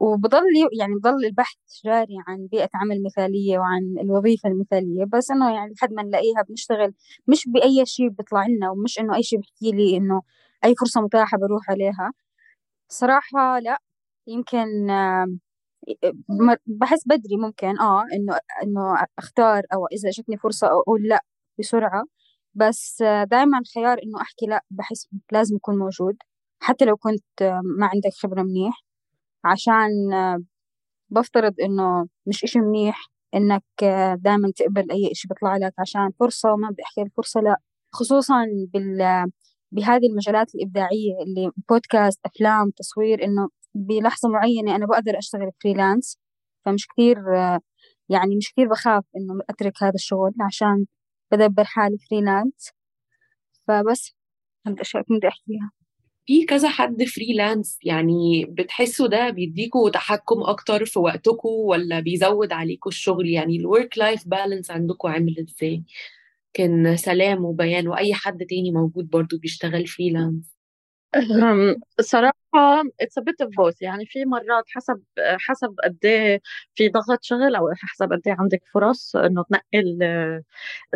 [0.00, 0.42] وبضل
[0.80, 5.04] يعني بضل البحث جاري عن بيئة عمل مثالية وعن الوظيفة المثالية.
[5.04, 6.94] بس إنه يعني لحد ما نلاقيها بنشتغل
[7.28, 10.22] مش بأي شيء بيطلع لنا ومش إنه أي شيء بحكي لي إنه
[10.64, 12.12] أي فرصة متاحة بروح عليها.
[12.88, 13.78] صراحة لا
[14.28, 14.66] يمكن
[16.66, 21.24] بحس بدري ممكن آه إنه إنه أختار أو إذا اجتني فرصة أقول لأ
[21.58, 22.04] بسرعة.
[22.54, 26.16] بس دائما خيار إنه أحكي لأ بحس لازم يكون موجود.
[26.62, 27.42] حتى لو كنت
[27.78, 28.84] ما عندك خبرة منيح.
[29.44, 29.90] عشان
[31.10, 33.64] بفترض إنه مش إشي منيح إنك
[34.20, 35.74] دائما تقبل أي إشي بيطلع لك.
[35.78, 37.56] عشان فرصة وما بدي أحكي الفرصة لأ.
[37.94, 39.26] خصوصا بال
[39.72, 46.18] بهذه المجالات الإبداعية اللي بودكاست أفلام تصوير إنه بلحظة معينة أنا بقدر أشتغل freelance
[46.64, 47.16] فمش كثير
[48.08, 50.86] يعني مش كثير بخاف إنه أترك هذا الشغل عشان
[51.32, 52.70] بدبر حالي freelance
[53.68, 54.14] فبس
[54.66, 55.70] هذه الأشياء كنت أحكيها.
[56.26, 62.90] في كذا حد freelance يعني بتحسوا ده بيديكوا تحكم أكتر في وقتكم ولا بيزود عليكم
[62.90, 65.84] الشغل؟ يعني ال work life balance عندكم عامل إزاي؟
[66.52, 70.58] كان سلام وبيان وأي حد تاني موجود برضو بيشتغل freelance
[71.98, 72.38] الصراحة
[73.00, 75.02] it's a bit of both يعني في مرات حسب
[75.48, 76.40] حسب قد إيه
[76.74, 79.98] في ضغط شغل أو حسب قد إيه عندك فرص إنه تنقل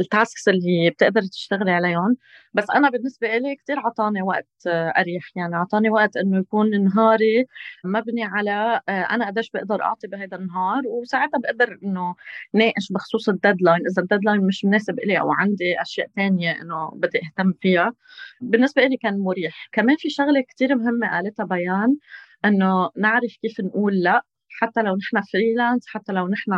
[0.00, 2.16] ال tasks اللي بتقدر تشتغلي عليهم
[2.54, 5.24] بس أنا بالنسبة لي كثير عطاني وقت أريح.
[5.36, 7.46] يعني عطاني وقت إنه يكون نهاري
[7.84, 12.14] مبني على أنا قديش بقدر أعطي بهذا النهار وساعتها بقدر إنه
[12.54, 16.90] ناقش بخصوص ال deadline إذا ال deadline مش مناسب لي أو عندي أشياء ثانية إنه
[16.94, 17.94] بدي أهتم فيها
[18.40, 19.68] بالنسبة لي كان مريح.
[19.72, 21.96] كمان في شغلة كتير مهمة قالتها بيان
[22.44, 24.22] إنه نعرف كيف نقول لأ
[24.60, 26.52] حتى لو نحن freelance حتى لو نحن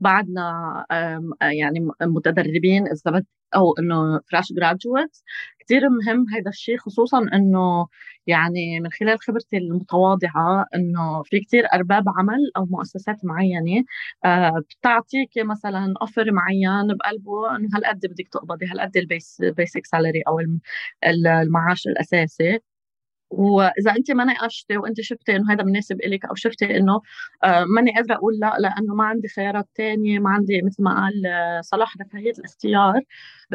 [0.00, 0.84] بعدنا
[1.42, 5.16] يعني متدربين إذا بد أو إنه fresh graduate
[5.60, 7.86] كثير مهم هذا الشيء خصوصا إنه
[8.26, 13.84] يعني من خلال خبرتي المتواضعة إنه في كثير أرباب عمل أو مؤسسات معينة
[14.24, 20.22] آه، بتعطيك مثلا offer معين بقلبه إنه هالقد بدك تقبضي هالقد ال base basic salary
[20.28, 20.40] أو
[21.06, 22.58] المعاش الأساسي.
[23.30, 27.00] وإذا أنت ما ناقشتي وأنت شفتي إنه هذا مناسب لك أو شفتي إنه
[27.44, 31.26] آه، ماني قادرة أقول لا لأنه ما عندي خيارات تانية ما عندي مثل ما قال
[31.26, 33.02] آه، صلاح رفاهية الاختيار.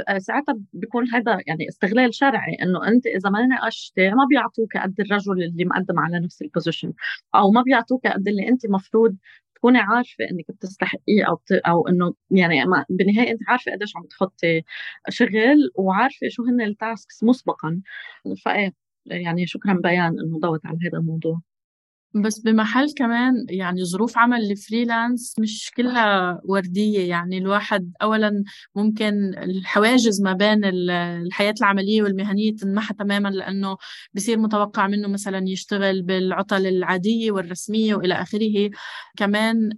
[0.10, 5.00] آه، ساعتها بيكون هذا يعني استغلال شرعي إنه أنت إذا ما ناقشتي ما بيعطوك قد
[5.00, 6.94] الرجل اللي مقدم على نفس ال position
[7.36, 9.16] أو ما بيعطوك قد اللي أنت مفروض
[9.56, 11.52] تكوني عارفة إنك بتستحقيه أو بت...
[11.52, 14.62] أو إنه يعني ما بالنهاية أنت عارفة قديش عم تحطي
[15.10, 17.82] شغل وعارفة شو هن ال tasks مسبقا.
[18.46, 18.74] فإيه
[19.06, 21.42] يعني شكرا بيان إنه ضوت على هذا الموضوع.
[22.16, 28.44] بس بمحل كمان يعني ظروف عمل ال freelance مش كلها وردية يعني الواحد أولا
[28.76, 33.78] ممكن الحواجز ما بين الحياة العملية والمهنية تنمحى تماما لأنه
[34.14, 38.70] بصير متوقع منه مثلا يشتغل بالعطل العادية والرسمية وإلى آخره.
[39.18, 39.70] كمان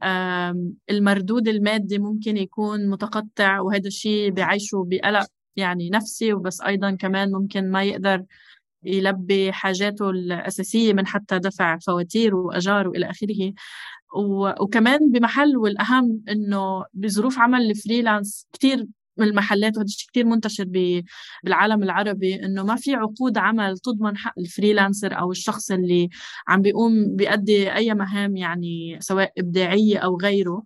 [0.90, 7.72] المردود المادي ممكن يكون متقطع وهذا الشيء بيعيشه بقلق يعني نفسي وبس أيضا كمان ممكن
[7.72, 8.24] ما يقدر
[8.86, 13.54] يلبي حاجاته الأساسية من حتى دفع فواتير وأجار وإلى آخره.
[14.62, 20.66] وكمان بمحل والأهم إنه بظروف عمل الفريلانس كتير من المحلات وهذا الشيء كثير منتشر
[21.44, 26.10] بالعالم العربي إنه ما في عقود عمل تضمن حق الفريلانسر أو الشخص اللي
[26.48, 30.64] عم بيقوم بيأدي أي مهام يعني سواء إبداعية أو غيره.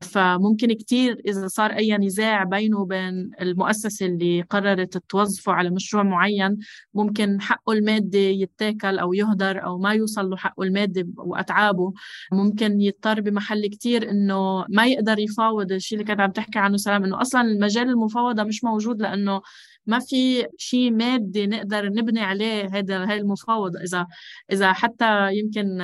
[0.00, 6.58] فممكن كتير إذا صار أي نزاع بينه وبين المؤسسة اللي قررت توظفه على مشروع معين
[6.94, 11.92] ممكن حقه المادي يتاكل أو يهدر أو ما يوصل له حقه المادي وأتعابه.
[12.32, 17.04] ممكن يضطر بمحل كتير إنه ما يقدر يفاوض الشيء اللي كانت عم تحكي عنه سلام
[17.04, 19.42] إنه أصلا المجال المفاوضة مش موجود لأنه
[19.86, 23.80] ما في شيء مادي نقدر نبني عليه هذا هاي المفاوضة.
[23.80, 24.06] إذا
[24.52, 25.82] إذا حتى يمكن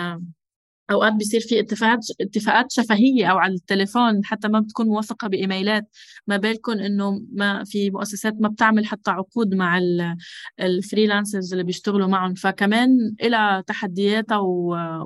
[0.90, 5.84] أوقات بيصير في اتفاقات اتفاقات شفهية أو على التليفون حتى ما بتكون موثقه بإيميلات.
[6.26, 9.80] ما بالكم إنه ما في مؤسسات ما بتعمل حتى عقود مع
[10.60, 12.88] ال freelancers اللي بيشتغلوا معهم فكمان
[13.22, 14.38] لها تحدياتها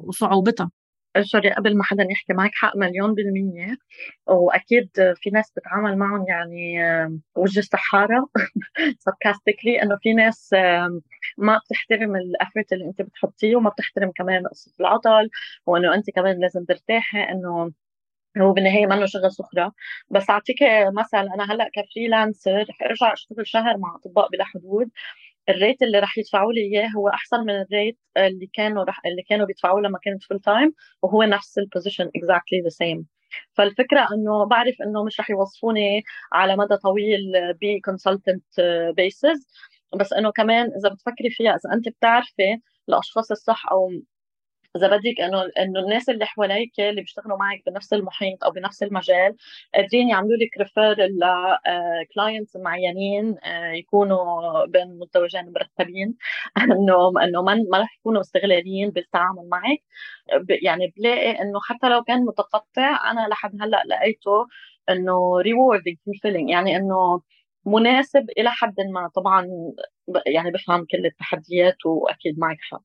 [0.03, 0.71] وصعوبتها.
[1.23, 3.77] sorry قبل ما حدا يحكي معك حق مليون بالمية.
[4.27, 6.79] وأكيد في ناس بتعامل معهم يعني
[7.37, 8.29] وجه السحارة
[9.83, 10.55] إنه في ناس
[11.41, 15.31] ما بتحترم ال effort اللي أنت بتحطيه وما بتحترم كمان قصة العطل
[15.67, 17.73] وإنه أنت كمان لازم ترتاحي إنه
[18.39, 19.73] هو بالنهاية منه شغل سخرة.
[20.11, 20.57] بس أعطيك
[20.99, 24.91] مثل أنا هلأ ك freelancer رح ارجع أشتغل شهر مع أطباء بلا حدود.
[25.49, 29.01] ال rate اللي راح يدفعوا لي إياه هو أحسن من ال rate اللي كانوا رح
[29.07, 33.07] اللي كانوا بيدفعوه لما كنت full time وهو نفس ال position exactly the same
[33.55, 38.45] فالفكرة إنه بعرف إنه مش رح يوظفوني على مدى طويل ب consultant
[38.97, 39.47] basis
[39.97, 43.91] بس إنه كمان إذا بتفكري فيها إذا انت بتعرفي الأشخاص الصح أو
[44.77, 49.37] إذا بدك إنه إنه الناس اللي حواليك اللي بيشتغلوا معك بنفس المحيط أو بنفس المجال
[49.75, 50.97] قادرين يعملوا لك refer
[52.03, 56.17] ل clients معينين آه، يكونوا بين متزوجين مرتبين.
[56.73, 59.79] إنه إنه ما رح يكونوا استغلاليين بالتعامل معك.
[60.63, 64.47] يعني بلاقي إنه حتى لو كان متقطع أنا لحد هلأ لقيته
[64.91, 67.21] إنه rewarding feeling يعني إنه
[67.67, 69.09] مناسب إلى حد ما.
[69.17, 69.47] طبعا
[70.27, 72.83] يعني بفهم كل التحديات وأكيد معك حق.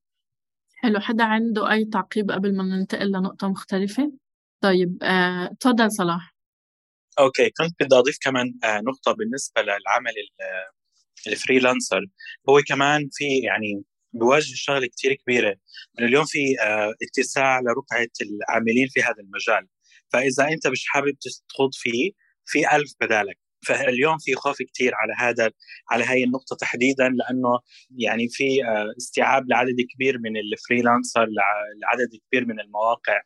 [0.75, 0.99] حلو.
[0.99, 4.11] حدا عنده أي تعقيب قبل ما ننتقل لنقطة مختلفة؟
[4.61, 6.35] طيب آه، تفضل صلاح.
[7.19, 7.49] okay.
[7.49, 10.13] كنت بدي أضيف كمان آه، نقطة بالنسبة للعمل
[11.27, 12.01] ال freelancer.
[12.49, 13.83] هو كمان في يعني
[14.13, 15.55] بواجه شغلة كثير كبيرة.
[15.99, 19.67] انه اليوم في آه، اتساع لرقعه العاملين في هذا المجال.
[20.13, 21.15] فإذا أنت مش حابب
[21.49, 22.11] تخوض فيه
[22.45, 23.38] في ألف بدالك.
[23.65, 25.51] فاليوم في خوف كثير على هذا
[25.91, 27.60] على هاي النقطة تحديدا لأنه
[27.97, 31.25] يعني في آه، استيعاب لعدد كبير من ال freelancer
[31.82, 33.21] لعدد كبير من المواقع.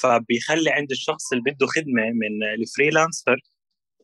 [0.00, 3.36] فبيخلي عند الشخص اللي بده خدمة من ال freelancer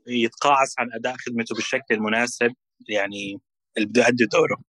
[0.06, 2.52] يتقاعس عن أداء خدمته بالشكل المناسب
[2.88, 3.40] يعني
[3.76, 4.70] اللي بده يؤدي دوره.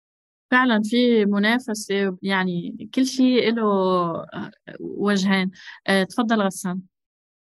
[0.51, 5.51] فعلا في منافسة يعني كل شيء له آه، وجهين.
[5.87, 6.81] آه، تفضل غسان.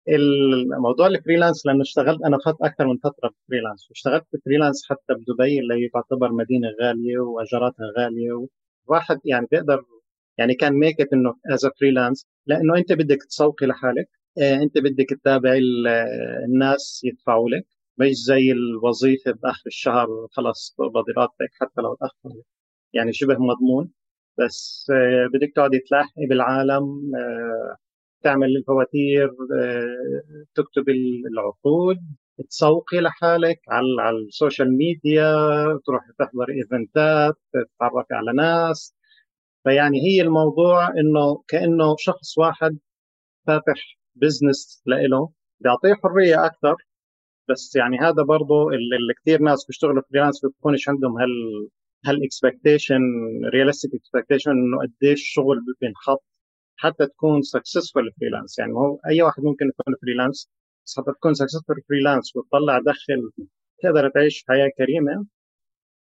[0.08, 5.58] الموضوع ال freelance لأنه اشتغلت أنا اخذت أكثر من فترة freelance واشتغلت freelance حتى بدبي
[5.60, 8.46] اللي تعتبر مدينة غالية واجاراتها غالية
[8.88, 9.84] واحد يعني بيقدر
[10.38, 15.60] يعني can make إنه as freelance لأنه أنت بدك تسوقي لحالك آه، أنت بدك تتابعي
[16.46, 17.66] الناس يدفعوا لك
[17.98, 22.36] مش زي الوظيفة بآخر الشهر خلص بقبضي راتبك حتى لو تأخر
[22.92, 23.92] يعني شبه مضمون
[24.38, 27.76] بس آه، بدك تقعدي تلاحقي بالعالم آه،
[28.24, 30.88] تعمل الفواتير آه، تكتب
[31.32, 31.98] العقود
[32.48, 35.24] تسوقي لحالك على السوشيال ميديا
[35.86, 38.94] تروحي تحضري events ات تتعرفي على ناس.
[39.64, 42.78] فيعني هي الموضوع إنه كأنه شخص واحد
[43.46, 45.30] فاتح business لإله.
[45.60, 46.76] بيعطيه حرية أكثر
[47.48, 51.30] بس يعني هذا برضه اللي كثير ناس بيشتغلوا freelance بيكونش عندهم هال
[52.06, 53.00] هال expectation
[53.54, 56.24] realistic expectation إنه قديش شغل بينحط.
[56.82, 60.50] حتى تكون successful freelance يعني هو أي واحد ممكن يكون freelance
[60.86, 63.30] بس حتى تكون successful freelance وتطلع دخل
[63.82, 65.26] تقدر تعيش حياة كريمة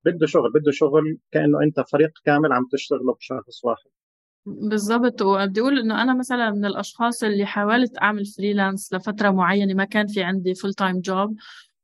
[0.05, 3.91] بده شغل بده شغل كأنه أنت فريق كامل عم تشتغله بشخص واحد.
[4.47, 5.23] بالضبط.
[5.23, 10.07] وبدي أقول إنه أنا مثلا من الأشخاص اللي حاولت أعمل freelance لفترة معينة ما كان
[10.07, 11.37] في عندي full-time job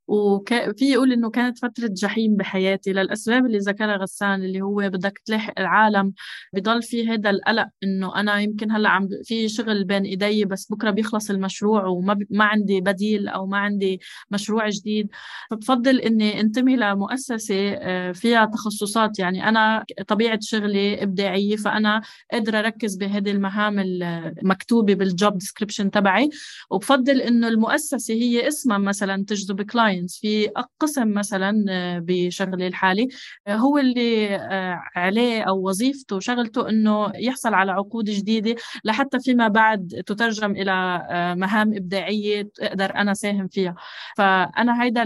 [0.07, 5.53] وفيي أقول إنه كانت فترة جحيم بحياتي للأسباب اللي ذكرها غسان اللي هو بدك تلاحق
[5.59, 6.13] العالم
[6.53, 10.91] بضل في هذا القلق إنه أنا يمكن هلأ عم في شغل بين إيدي بس بكرة
[10.91, 15.09] بيخلص المشروع وما ما عندي بديل أو ما عندي مشروع جديد.
[15.51, 19.19] فبفضل إني أنتمي لمؤسسة آه، فيها تخصصات.
[19.19, 26.31] يعني أنا طبيعة شغلي إبداعية فأنا قادرة أركز بهذه المهام المكتوبه بال job description تبعي.
[26.71, 33.09] وبفضل إنه المؤسسة هي اسمها مثلا تجذب client clients في قسم مثلا آه، بشغلي الحالي
[33.47, 38.55] آه، هو اللي آه، عليه أو وظيفته شغلته إنه يحصل على عقود جديدة
[38.85, 41.07] لحتى فيما بعد تترجم إلى
[41.39, 43.75] مهام إبداعية أقدر أنا ساهم فيها.
[44.17, 45.05] فأنا هيدا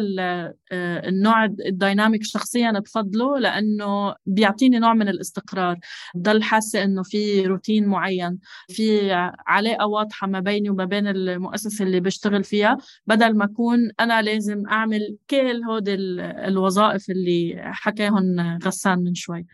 [0.73, 5.79] النوع الديناميك شخصيا بفضله لأنه بيعطيني نوع من الاستقرار.
[6.15, 9.13] بضل حاسة إنه في روتين معين في
[9.47, 12.77] علاقة واضحة ما بيني وما بين المؤسسة اللي بشتغل فيها.
[13.07, 19.47] بدل ما أكون أنا لازم أعمل كل هود الوظائف اللي حكاهم غسان من شوي.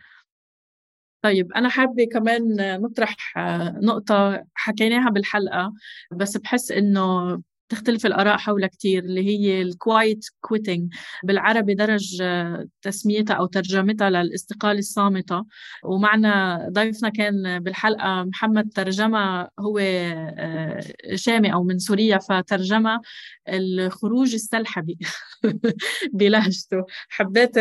[1.21, 3.15] طيب أنا حابة كمان نطرح
[3.83, 5.73] نقطة حكيناها بالحلقة
[6.11, 12.23] بس بحس إنه تختلف الآراء حولها كتير اللي هي ال quiet quitting بالعربي درج
[12.81, 15.45] تسميتها أو ترجمتها للإستقالة الصامتة.
[15.83, 20.79] ومعنا ضيفنا كان بالحلقة محمد ترجمة هو آه،
[21.15, 23.01] شامي أو من سوريا فترجمة
[23.49, 24.97] الخروج السلحفي
[26.13, 26.85] بلهجته.
[27.09, 27.53] حبيت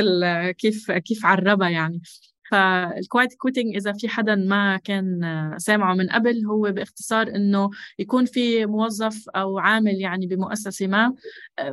[0.58, 2.00] كيف كيف عربها يعني.
[2.50, 5.20] فال quiet quitting إذا في حدا ما كان
[5.58, 11.14] سامعه من قبل هو باختصار إنه يكون في موظف أو عامل يعني بمؤسسة ما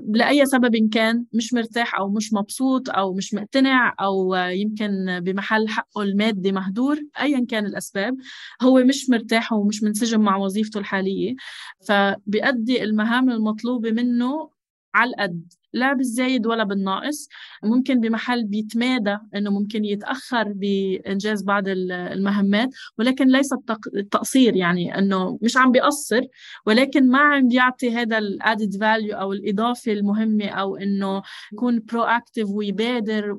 [0.07, 6.01] لأي سبب كان مش مرتاح أو مش مبسوط أو مش مقتنع أو يمكن بمحل حقه
[6.01, 8.17] المادي مهدور ايا كان الأسباب
[8.61, 11.35] هو مش مرتاح ومش منسجم مع وظيفته الحالية.
[11.87, 14.49] فبيأدي المهام المطلوبة منه
[14.95, 15.53] على القد.
[15.73, 17.27] لا بالزايد ولا بالناقص.
[17.63, 23.49] ممكن بمحل بيتمادى إنه ممكن يتأخر بإنجاز بعض المهمات ولكن ليس
[23.95, 26.21] التقصير يعني إنه مش عم بيقصر
[26.65, 31.21] ولكن ما عم بيعطي هذا ال added value أو الإضافة المهمة أو إنه
[31.53, 33.37] يكون proactive ويبادر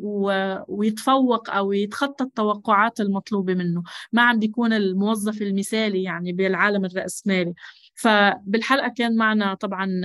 [0.68, 3.82] ويتفوق أو يتخطى التوقعات المطلوبة منه.
[4.12, 7.54] ما عم بيكون الموظف المثالي يعني بالعالم الرأسمالي.
[7.94, 10.00] فبالحلقة كان معنا طبعا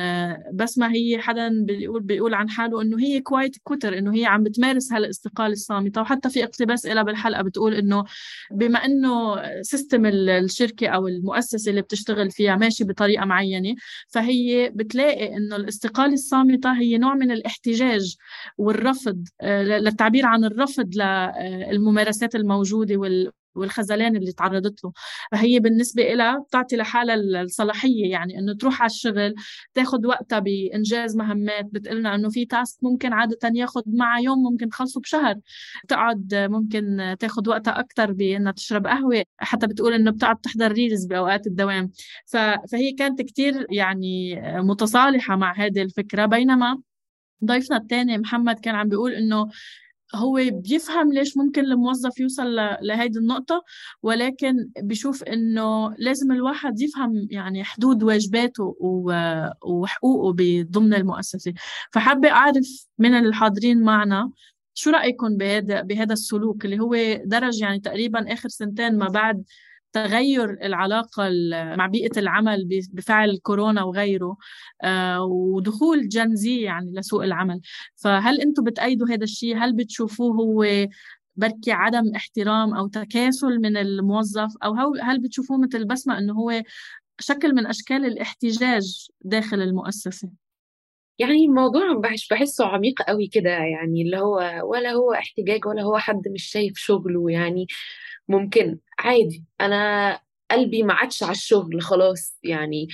[0.53, 4.93] بسمة هي حدا بيقول بيقول عن حاله إنه هي quiet quitter إنه هي عم بتمارس
[4.93, 6.01] هالإستقالة الصامتة.
[6.01, 8.05] وحتى في اقتباس لها بالحلقة بتقول إنه
[8.51, 13.75] بما إنه system الشركة أو المؤسسة اللي بتشتغل فيها ماشي بطريقة معينة
[14.07, 18.15] فهي بتلاقي إنه الإستقالة الصامتة هي نوع من الاحتجاج
[18.57, 22.97] والرفض آه، للتعبير عن الرفض للممارسات الموجودة
[23.55, 24.91] والخذلان اللي تعرضت له
[25.31, 29.35] فهي بالنسبة لها بتعطي لحالها الصلاحية يعني إنه تروح على الشغل
[29.73, 31.65] تاخد وقتها بإنجاز مهمات.
[31.71, 35.35] بتقلنا إنه في تاسك ممكن عادة ياخد معها يوم ممكن تخلصه بشهر.
[35.87, 41.47] تقعد ممكن تاخد وقتها أكثر بإنها تشرب قهوة حتى بتقول إنه بتقعد تحضر ريلز بأوقات
[41.47, 41.91] الدوام.
[42.71, 46.25] فهي كانت كتير يعني متصالحة مع هذه الفكرة.
[46.25, 46.81] بينما
[47.45, 49.49] ضيفنا الثاني محمد كان عم بيقول إنه
[50.15, 53.63] هو بيفهم ليش ممكن الموظف يوصل لهيدي النقطة
[54.03, 58.75] ولكن بشوف إنه لازم الواحد يفهم يعني حدود واجباته
[59.65, 60.35] وحقوقه
[60.71, 61.53] ضمن المؤسسة.
[61.91, 64.31] فحابة أعرف من الحاضرين معنا
[64.73, 66.95] شو رأيكم بهذا بهذا السلوك اللي هو
[67.25, 69.43] درج يعني تقريبا آخر سنتين ما بعد
[69.93, 71.29] تغير العلاقة
[71.77, 74.37] مع بيئة العمل بفعل كورونا وغيره
[74.83, 77.61] آه، ودخول جنزي يعني لسوق العمل.
[77.95, 80.87] فهل أنتم بتأيدوا هذا الشيء؟ هل بتشوفوه هو
[81.35, 86.63] بركي عدم احترام أو تكاسل من الموظف؟ أو هل بتشوفوه مثل بسمة أنه هو
[87.19, 90.29] شكل من أشكال الاحتجاج داخل المؤسسة؟
[91.19, 95.97] يعني الموضوع بحس بحسه عميق قوي كده يعني اللي هو ولا هو احتجاج ولا هو
[95.97, 97.67] حد مش شايف شغله يعني
[98.27, 98.77] ممكن.
[98.99, 99.43] عادي.
[99.61, 100.19] أنا
[100.51, 102.87] قلبي ما عادش على الشغل خلاص يعني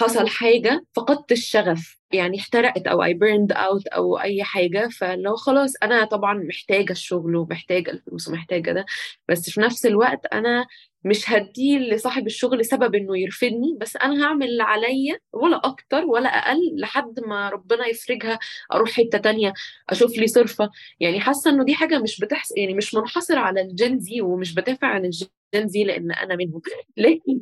[0.00, 1.98] حصل حاجة فقدت الشغف.
[2.12, 7.36] يعني احترقت أو I burned out أو أي حاجة فلو خلاص أنا طبعا محتاجة الشغل
[7.36, 8.84] ومحتاجة الفلوس ومحتاجة ده.
[9.28, 10.66] بس في نفس الوقت أنا
[11.04, 16.28] مش هديه لصاحب الشغل سبب إنه يرفدني بس أنا هعمل اللي عليا ولا أكتر ولا
[16.28, 18.38] أقل لحد ما ربنا يفرجها
[18.72, 19.52] أروح حتة تانية
[19.90, 20.70] أشوف لي صرفة.
[21.00, 24.54] يعني حاسة إنه دي حاجة مش بتحصل يعني مش منحصرة على ال Gen Z ومش
[24.54, 26.60] بدافع عن ال Gen Z لأن أنا منهم.
[26.96, 27.40] لكن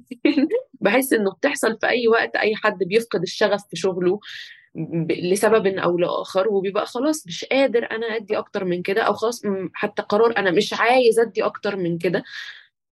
[0.81, 4.21] بحس إنه بتحصل في أي وقت أي حد بيفقد الشغف في شغله
[5.11, 9.43] لسبب أو لآخر وبيبقى خلاص مش قادر أنا أدي أكتر من كده أو خلاص
[9.75, 12.23] حتى قرار أنا مش عايز أدي أكتر من كده.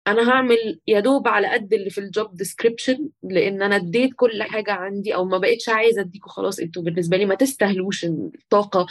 [0.07, 4.43] أنا هعمل يا دوب على قد اللي في ال job description لأن أنا اديت كل
[4.43, 8.85] حاجة عندي أو ما بقتش عايزة أديكوا خلاص أنتوا بالنسبة لي ما تستاهلوش الطاقة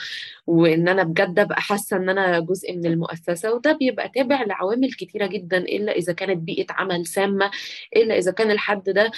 [0.46, 5.26] وإن أنا بجد أبقى حاسة إن أنا جزء من المؤسسة وده بيبقى تابع لعوامل كتيرة
[5.26, 7.50] جدا إلا إذا كانت بيئة عمل سامة
[7.96, 9.10] إلا إذا كان الحد ده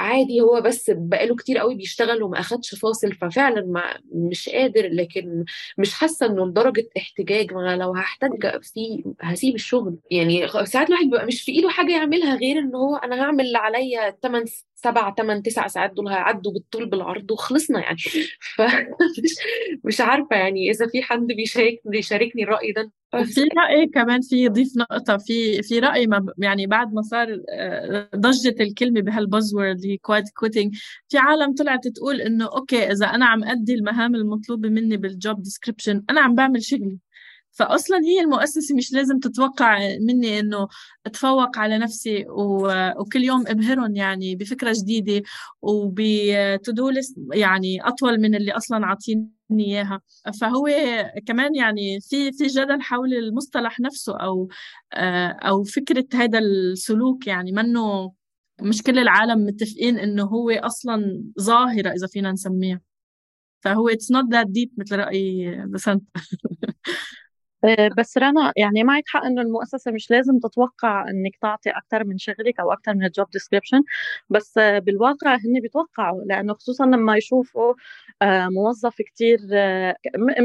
[0.00, 3.82] عادي هو بس بقاله كتير قوي بيشتغل وما أخدش فاصل ففعلا ما
[4.14, 5.44] مش قادر لكن
[5.78, 9.96] مش حاسة إنه لدرجة احتجاج ما لو هحتاج في هسيب الشغل.
[10.10, 13.58] يعني ساعات الواحد بيبقى مش في إيده حاجة يعملها غير إن هو أنا هعمل اللي
[13.58, 14.44] عليا 8
[14.84, 17.98] سبع ثمان تسع ساعات دول هيعدوا بالطول بالعرض وخلصنا يعني.
[18.56, 19.34] فمش
[19.84, 22.90] مش عارفة يعني إذا في حد بيشارك بيشاركني الرأي ده.
[23.10, 28.08] في رأي كمان في يضيف نقطة في في رأي ما يعني بعد ما صار آه،
[28.16, 30.76] ضجت الكلمة بهال buzzword هي quiet quitting
[31.08, 35.42] في عالم طلعت تقول إنه okay إذا أنا عم أدي المهام المطلوبة مني بال job
[35.42, 36.98] description أنا عم بعمل شغلي.
[37.52, 40.68] فاصلا هي المؤسسة مش لازم تتوقع مني إنه
[41.06, 45.22] أتفوق على نفسي وكل يوم أبهرهم يعني بفكرة جديدة
[45.62, 46.90] وبدو
[47.32, 50.00] يعني أطول من اللي أصلا عاطيني إياها.
[50.40, 50.68] فهو
[51.26, 54.48] كمان يعني في في جدل حول المصطلح نفسه أو
[55.48, 58.12] أو فكرة هذا السلوك يعني منه
[58.62, 62.80] مش كل العالم متفقين إنه هو أصلا ظاهرة إذا فينا نسميها.
[63.60, 66.02] فهو it's not that deep مثل رأي بسنت
[67.98, 72.60] بس رنا يعني معك حق إنه المؤسسة مش لازم تتوقع إنك تعطي أكثر من شغلك
[72.60, 73.82] أو أكثر من ال job description
[74.30, 77.74] بس بالواقع هن بيتوقعوا لأنه خصوصا لما يشوفوا
[78.22, 79.96] آه، موظف كثير آه،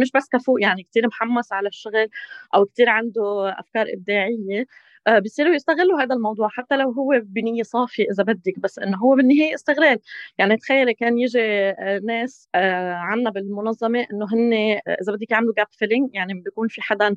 [0.02, 2.08] مش بس كفو يعني كثير محمس على الشغل
[2.56, 4.60] أو كثير عنده أفكار إبداعية.
[4.62, 4.66] آه،
[5.10, 9.56] بيصيروا يستغلوا هذا الموضوع حتى لو هو بنية صافية إذا بدك بس إنه هو بالنهاية
[9.56, 10.00] استغلال.
[10.38, 11.40] يعني تخيلي كان يجي
[11.70, 14.54] آه، ناس آه، عنا بالمنظمة إنه هن
[15.02, 17.16] إذا بدك يعملوا جاب فيلينج يعني بيكون في حدا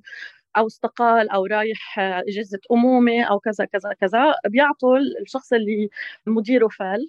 [0.57, 5.89] أو استقال أو رايح إجازة أمومة أو كذا كذا كذا بيعطوا الشخص اللي
[6.27, 7.09] مديره فال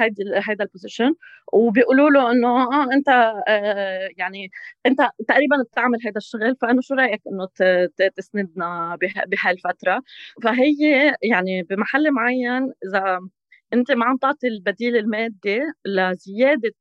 [0.00, 1.14] هيدي هيدا ال position
[1.52, 3.08] وبيقولوا له إنه آه أنت
[3.48, 4.50] آه يعني
[4.86, 7.48] أنت تقريبا بتعمل هذا الشغل فانه شو رأيك إنه
[8.16, 10.02] تسندنا بهالفتره
[10.42, 10.76] فهي
[11.22, 13.20] يعني بمحل معين إذا
[13.72, 16.74] أنت ما عم تعطي البديل المادي لزيادة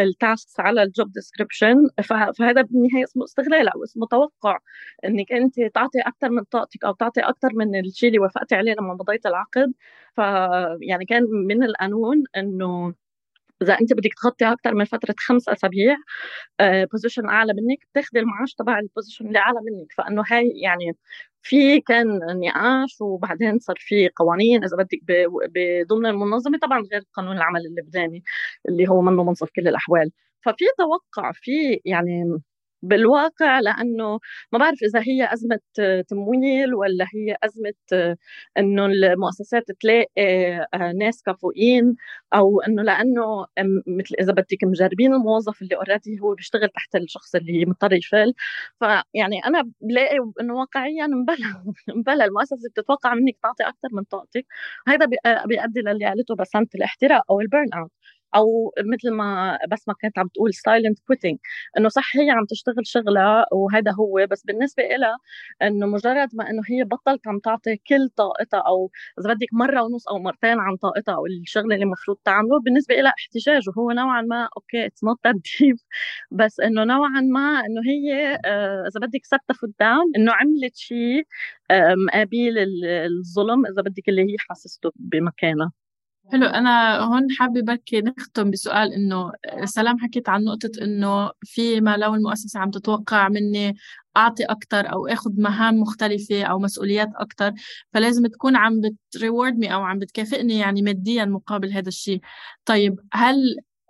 [0.00, 1.74] ال tasks على ال job description
[2.38, 4.58] فهذا بالنهاية اسمه استغلال أو اسمه توقع
[5.04, 8.94] إنك أنت تعطي أكثر من طاقتك أو تعطي أكثر من الشيء اللي وافقتي عليه لما
[8.94, 9.72] مضيت العقد.
[10.16, 12.94] فيعني كان من القانون إنه
[13.62, 15.96] إذا أنت بدك تغطي أكثر من فترة خمس أسابيع
[16.92, 19.92] position آه، أعلى منك بتاخذي المعاش تبع ال position اللي أعلى منك.
[19.92, 20.96] فإنه هاي يعني
[21.42, 24.98] في كان نقاش وبعدين صار في قوانين إذا بدك
[25.90, 26.58] ضمن المنظمة.
[26.58, 28.24] طبعا غير قانون العمل اللبناني
[28.68, 30.10] اللي هو منه منصف كل الأحوال.
[30.44, 32.40] ففي توقع في يعني
[32.84, 34.18] بالواقع لأنه
[34.52, 35.60] ما بعرف إذا هي أزمة
[36.08, 37.74] تمويل ولا هي أزمة
[38.58, 40.06] إنه المؤسسات تلاقي
[40.74, 41.96] آه، ناس كفؤين
[42.34, 43.46] أو إنه لأنه
[43.86, 48.34] مثل إذا بدك مجربين الموظف اللي already هو بيشتغل تحت الشخص اللي مضطر يفل
[48.80, 51.64] فيعني أنا بلاقي إنه واقعيا مبلا
[51.96, 54.46] مبلا المؤسسة بتتوقع منك تعطي أكثر من طاقتك
[54.88, 55.06] هذا
[55.46, 57.90] بيؤدي للي قالته بسنت الاحتراق أو ال burnout
[58.36, 61.38] أو مثل ما بس ما كانت عم تقول silent quitting
[61.78, 65.18] إنه صح هي عم تشتغل شغلة وهذا هو بس بالنسبة لها
[65.62, 70.08] إنه مجرد ما إنه هي بطلت عم تعطي كل طاقتها أو إذا بدك مرة ونص
[70.08, 74.48] أو مرتين عن طاقتها أو الشغل اللي المفروض تعمله بالنسبة لها احتجاج وهو نوعا ما
[74.56, 75.18] okay it's not
[75.60, 75.76] deep
[76.30, 81.26] بس إنه نوعا ما إنه هي آه، إذا بدك set foot down إنه عملت شيء
[82.06, 82.54] مقابل
[82.84, 85.72] الظلم إذا بدك اللي هي حاسسته بمكانها.
[86.32, 89.32] حلو أنا هون حابة بركي نختم بسؤال إنه
[89.64, 93.74] سلام حكيت عن نقطة إنه فيما لو المؤسسة عم تتوقع مني
[94.16, 97.52] أعطي أكتر أو آخذ مهام مختلفة أو مسؤوليات أكتر
[97.92, 102.20] فلازم تكون عم بتريورد مي أو عم بتكافئني يعني ماديا مقابل هذا الشيء.
[102.64, 103.36] طيب هل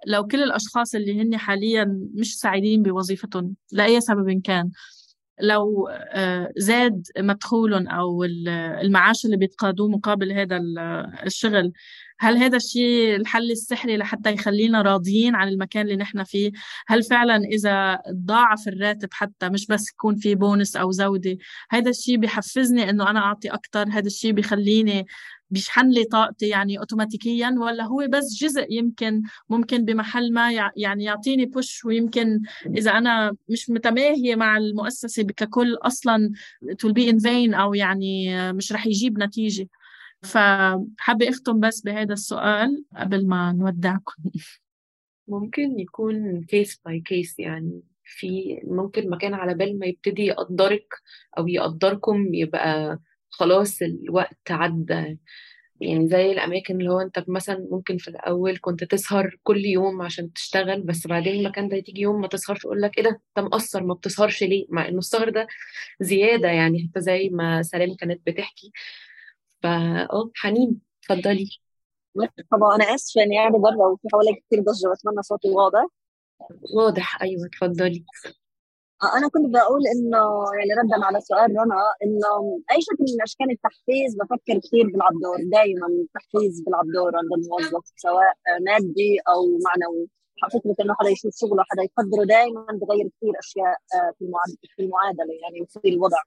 [0.07, 4.71] لو كل الأشخاص اللي هن حاليا مش سعيدين بوظيفتهم لأي سبب كان؟
[5.41, 10.61] لو آه، زاد مدخولهم أو المعاش اللي بيتقاضوه مقابل هذا
[11.27, 11.73] الشغل
[12.21, 16.53] هل هذا الشيء الحل السحري لحتى يخلينا راضيين عن المكان اللي نحن فيه؟
[16.87, 21.37] هل فعلا إذا ضاعف الراتب حتى مش بس يكون في بونس أو زودة
[21.71, 25.07] هذا الشيء بحفزني إنه أنا أعطي أكتر؟ هذا الشيء بيخليني
[25.51, 31.47] بيشحن لي طاقتي يعني أوتوماتيكيا ولا هو بس جزء يمكن ممكن بمحل ما يعني يعطيني
[31.47, 36.33] push ويمكن إذا أنا مش متماهية مع المؤسسة ككل أصلا
[36.65, 39.69] will be in vain أو يعني مش رح يجيب نتيجة.
[40.23, 44.23] فحابة أختم بس بهذا السؤال قبل ما نودعكم.
[45.29, 50.95] ممكن يكون case by case يعني في ممكن مكان على بال ما يبتدي يقدرك
[51.39, 52.99] أو يقدركم يبقى
[53.39, 55.19] خلاص الوقت عدى.
[55.81, 60.33] يعني زي الأماكن اللي هو أنت مثلا ممكن في الأول كنت تسهر كل يوم عشان
[60.33, 63.83] تشتغل بس بعدين المكان ده تيجي يوم ما تسهرش يقول لك إيه ده؟ أنت مقصر
[63.83, 65.47] ما بتسهرش ليه؟ مع إنه السهر ده
[66.01, 68.73] زيادة يعني حتى زي ما سلام كانت بتحكي.
[69.63, 70.81] فا آه حنين.
[71.03, 71.51] اتفضلي.
[72.53, 75.87] طبعا آسفة اني قاعدة بره وفي حوالي كتير ضجه بتمنى صوتي واضح.
[76.75, 77.23] واضح.
[77.23, 78.05] أيوه اتفضلي.
[79.03, 80.23] أنا كنت بقول إنه
[80.59, 85.39] يعني ردا على سؤال رنا إنه أي شكل من أشكال التحفيز بفكر كثير بيلعب دور
[85.53, 88.35] دائما التحفيز بيلعب دور عند الموظف سواء
[88.67, 90.09] مادي أو معنوي.
[90.55, 94.13] فكرة إنه حدا يشوف شغله حدا يقدره دائما بغير كثير أشياء آه،
[94.77, 96.19] في المعادلة يعني في الوضع.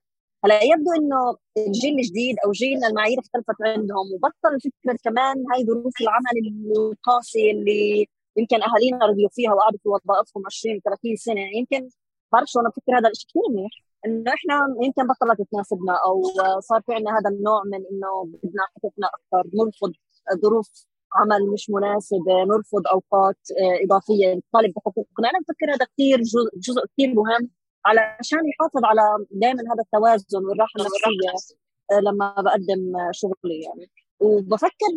[0.45, 1.37] هلأ يبدو إنه
[1.67, 6.35] الجيل الجديد أو جيلنا المعايير اختلفت عندهم وبطل فكرة كمان هاي ظروف العمل
[6.77, 8.07] القاسية اللي
[8.37, 11.41] يمكن أهالينا رضيوا فيها وقعدوا في وظائفهم 20 30 سنة.
[11.57, 11.89] يمكن
[12.31, 13.71] بعرفش أنا بفكر هذا الشيء كثير منيح.
[14.05, 14.55] إنه إحنا
[14.85, 16.21] يمكن بطلت تناسبنا أو
[16.59, 19.93] صار في عندنا هذا النوع من إنه بدنا حقوقنا أكثر نرفض
[20.41, 20.69] ظروف
[21.13, 25.29] عمل مش مناسبه نرفض أوقات آه، إضافية نطالب بحقوقنا.
[25.29, 26.21] أنا بفكر هذا كثير
[26.57, 27.49] جزء كثير مهم
[27.85, 29.01] علشان يحافظ على
[29.31, 31.57] دائما هذا التوازن والراحة النفسية
[31.91, 33.91] آه، لما بقدم شغلي يعني.
[34.19, 34.91] وبفكر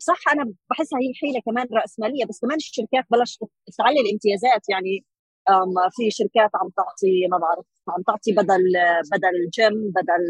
[0.00, 3.40] صح أنا بحسها هي حيلة كمان رأسمالية بس كمان الشركات بلشت
[3.78, 5.04] تعلي الامتيازات يعني.
[5.96, 8.64] في شركات عم تعطي ما بعرف عم تعطي بدل
[9.12, 10.24] بدل جيم بدل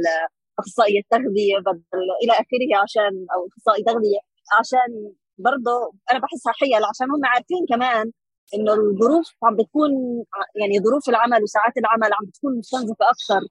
[0.59, 4.21] أخصائية تغذية بدل إلى آخره عشان أو أخصائي تغذية
[4.59, 4.91] عشان
[5.39, 8.12] برضه أنا بحسها حيل عشان هم عارفين كمان
[8.55, 9.91] إنه الظروف عم بتكون
[10.61, 13.43] يعني ظروف العمل وساعات العمل عم بتكون مستنزفة أكثر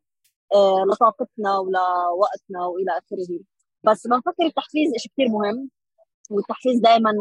[0.56, 3.40] آه، لطاقتنا ولوقتنا وإلى آخره.
[3.84, 5.70] بس بنفكر التحفيز شيء كثير مهم
[6.32, 7.12] والتحفيز دائما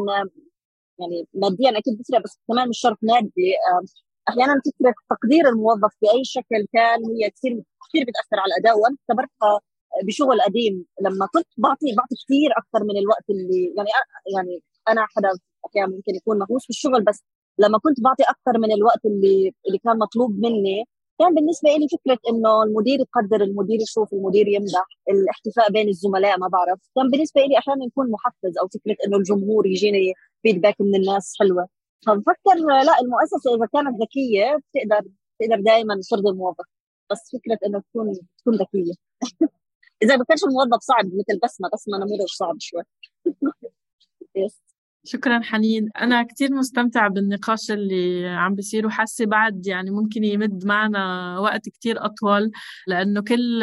[0.99, 3.82] يعني ماديا أكيد بفرق بس كمان مش شرط مادي آه،
[4.28, 7.52] أحيانا فكره تقدير الموظف بأي شكل كان هي كثير
[7.88, 8.78] كثير بتأثر على الأداء.
[8.78, 9.60] وأنا اختبرتها
[10.06, 13.90] بشغل قديم لما كنت بعطي بعطي كثير أكثر من الوقت اللي يعني
[14.34, 15.28] يعني أنا حدا
[15.66, 17.24] أحيانا ممكن يكون مهووس في الشغل بس
[17.58, 20.84] لما كنت بعطي أكثر من الوقت اللي اللي كان مطلوب مني
[21.18, 26.48] كان بالنسبة لي فكرة إنه المدير يقدر المدير يشوف المدير يمدح الاحتفاء بين الزملاء ما
[26.48, 26.78] بعرف.
[26.96, 30.12] كان بالنسبة لي أحيانا يكون محفز أو فكرة إنه الجمهور يجيني
[30.42, 31.68] فيدباك من الناس حلوة.
[32.07, 32.55] فبفكر
[32.86, 36.64] لا المؤسسة إذا كانت ذكية بتقدر بتقدر دائما ترضي الموظف
[37.11, 38.94] بس فكرة إنه تكون تكون ذكية.
[40.05, 42.82] إذا ما كانش الموظف صعب مثل بسمة بسمة نموذج صعب شوي.
[44.36, 44.61] يس
[45.05, 45.88] شكرا حنين.
[46.00, 52.05] أنا كتير مستمتعة بالنقاش اللي عم بيصير وحاسة بعد يعني ممكن يمد معنا وقت كتير
[52.05, 52.50] أطول
[52.86, 53.62] لأنه كل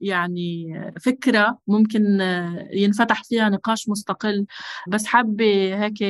[0.00, 0.66] يعني
[1.00, 2.20] فكرة ممكن
[2.72, 4.46] ينفتح فيها نقاش مستقل.
[4.88, 5.44] بس حابة
[5.84, 6.02] هيك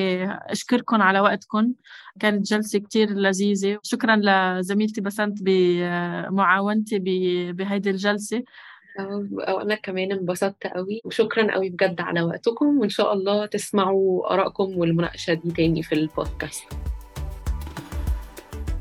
[0.51, 1.73] أشكركم على وقتكم
[2.21, 3.79] كانت جلسة كتير لذيذة.
[3.83, 4.17] شكرا
[4.61, 6.99] لزميلتي بسنت بمعاونتي
[7.53, 8.43] بهيدي الجلسة.
[9.33, 11.01] وأنا كمان انبسطت قوي.
[11.05, 12.79] وشكرا قوي بجد على وقتكم.
[12.79, 16.65] وإن شاء الله تسمعوا آرائكم والمناقشة دي تاني في البودكاست.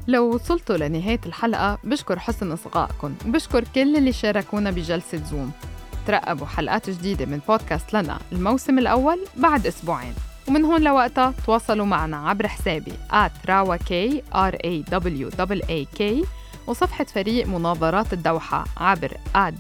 [0.08, 3.16] لو وصلتوا لنهاية الحلقة بشكر حسن إصغائكم.
[3.28, 5.52] وبشكر كل اللي شاركونا بجلسة زوم
[6.08, 10.14] ترقبوا حلقات جديدة من بودكاست لنا الموسم الأول بعد أسبوعين.
[10.48, 13.90] ومن هون لوقتها تواصلوا معنا عبر حسابي at rawak
[14.34, 15.30] r a w
[15.70, 16.26] a k
[16.68, 19.18] وصفحة فريق مناظرات الدوحة عبر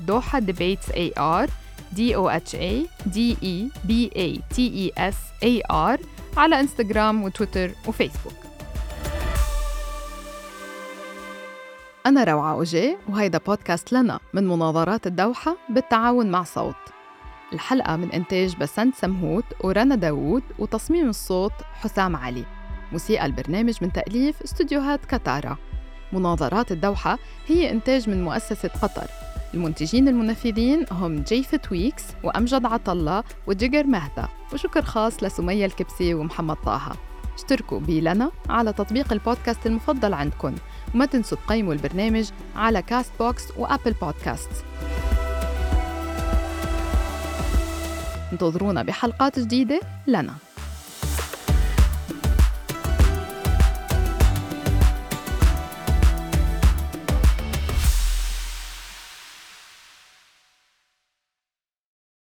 [0.08, 1.50] دوحة debates AR
[1.96, 6.00] D O H A D E B A T E S A R
[6.38, 8.34] على انستغرام وتويتر وفيسبوك.
[12.06, 16.76] أنا روعة أوجي وهيدا بودكاست لنا من مناظرات الدوحة بالتعاون مع صوت.
[17.54, 22.46] الحلقة من إنتاج بسنت سمهوت ورنا داوود وتصميم الصوت حسام علي.
[22.92, 25.58] موسيقى البرنامج من تأليف استوديوهات كتارا
[26.14, 29.08] مناظرات الدوحة هي إنتاج من مؤسسة قطر.
[29.54, 36.96] المنتجين المنفذين هم جيفت ويكس وأمجد عطلة وجيجر مهتا وشكر خاص لسمية الكبسي ومحمد طه.
[37.36, 40.56] اشتركوا قبلنا على تطبيق البودكاست المفضل عندكم
[40.96, 44.50] وما تنسوا تقيموا البرنامج على كاست بوكس وأبل بودكاست
[48.32, 50.34] انتظرونا بحلقات جديدة لنا.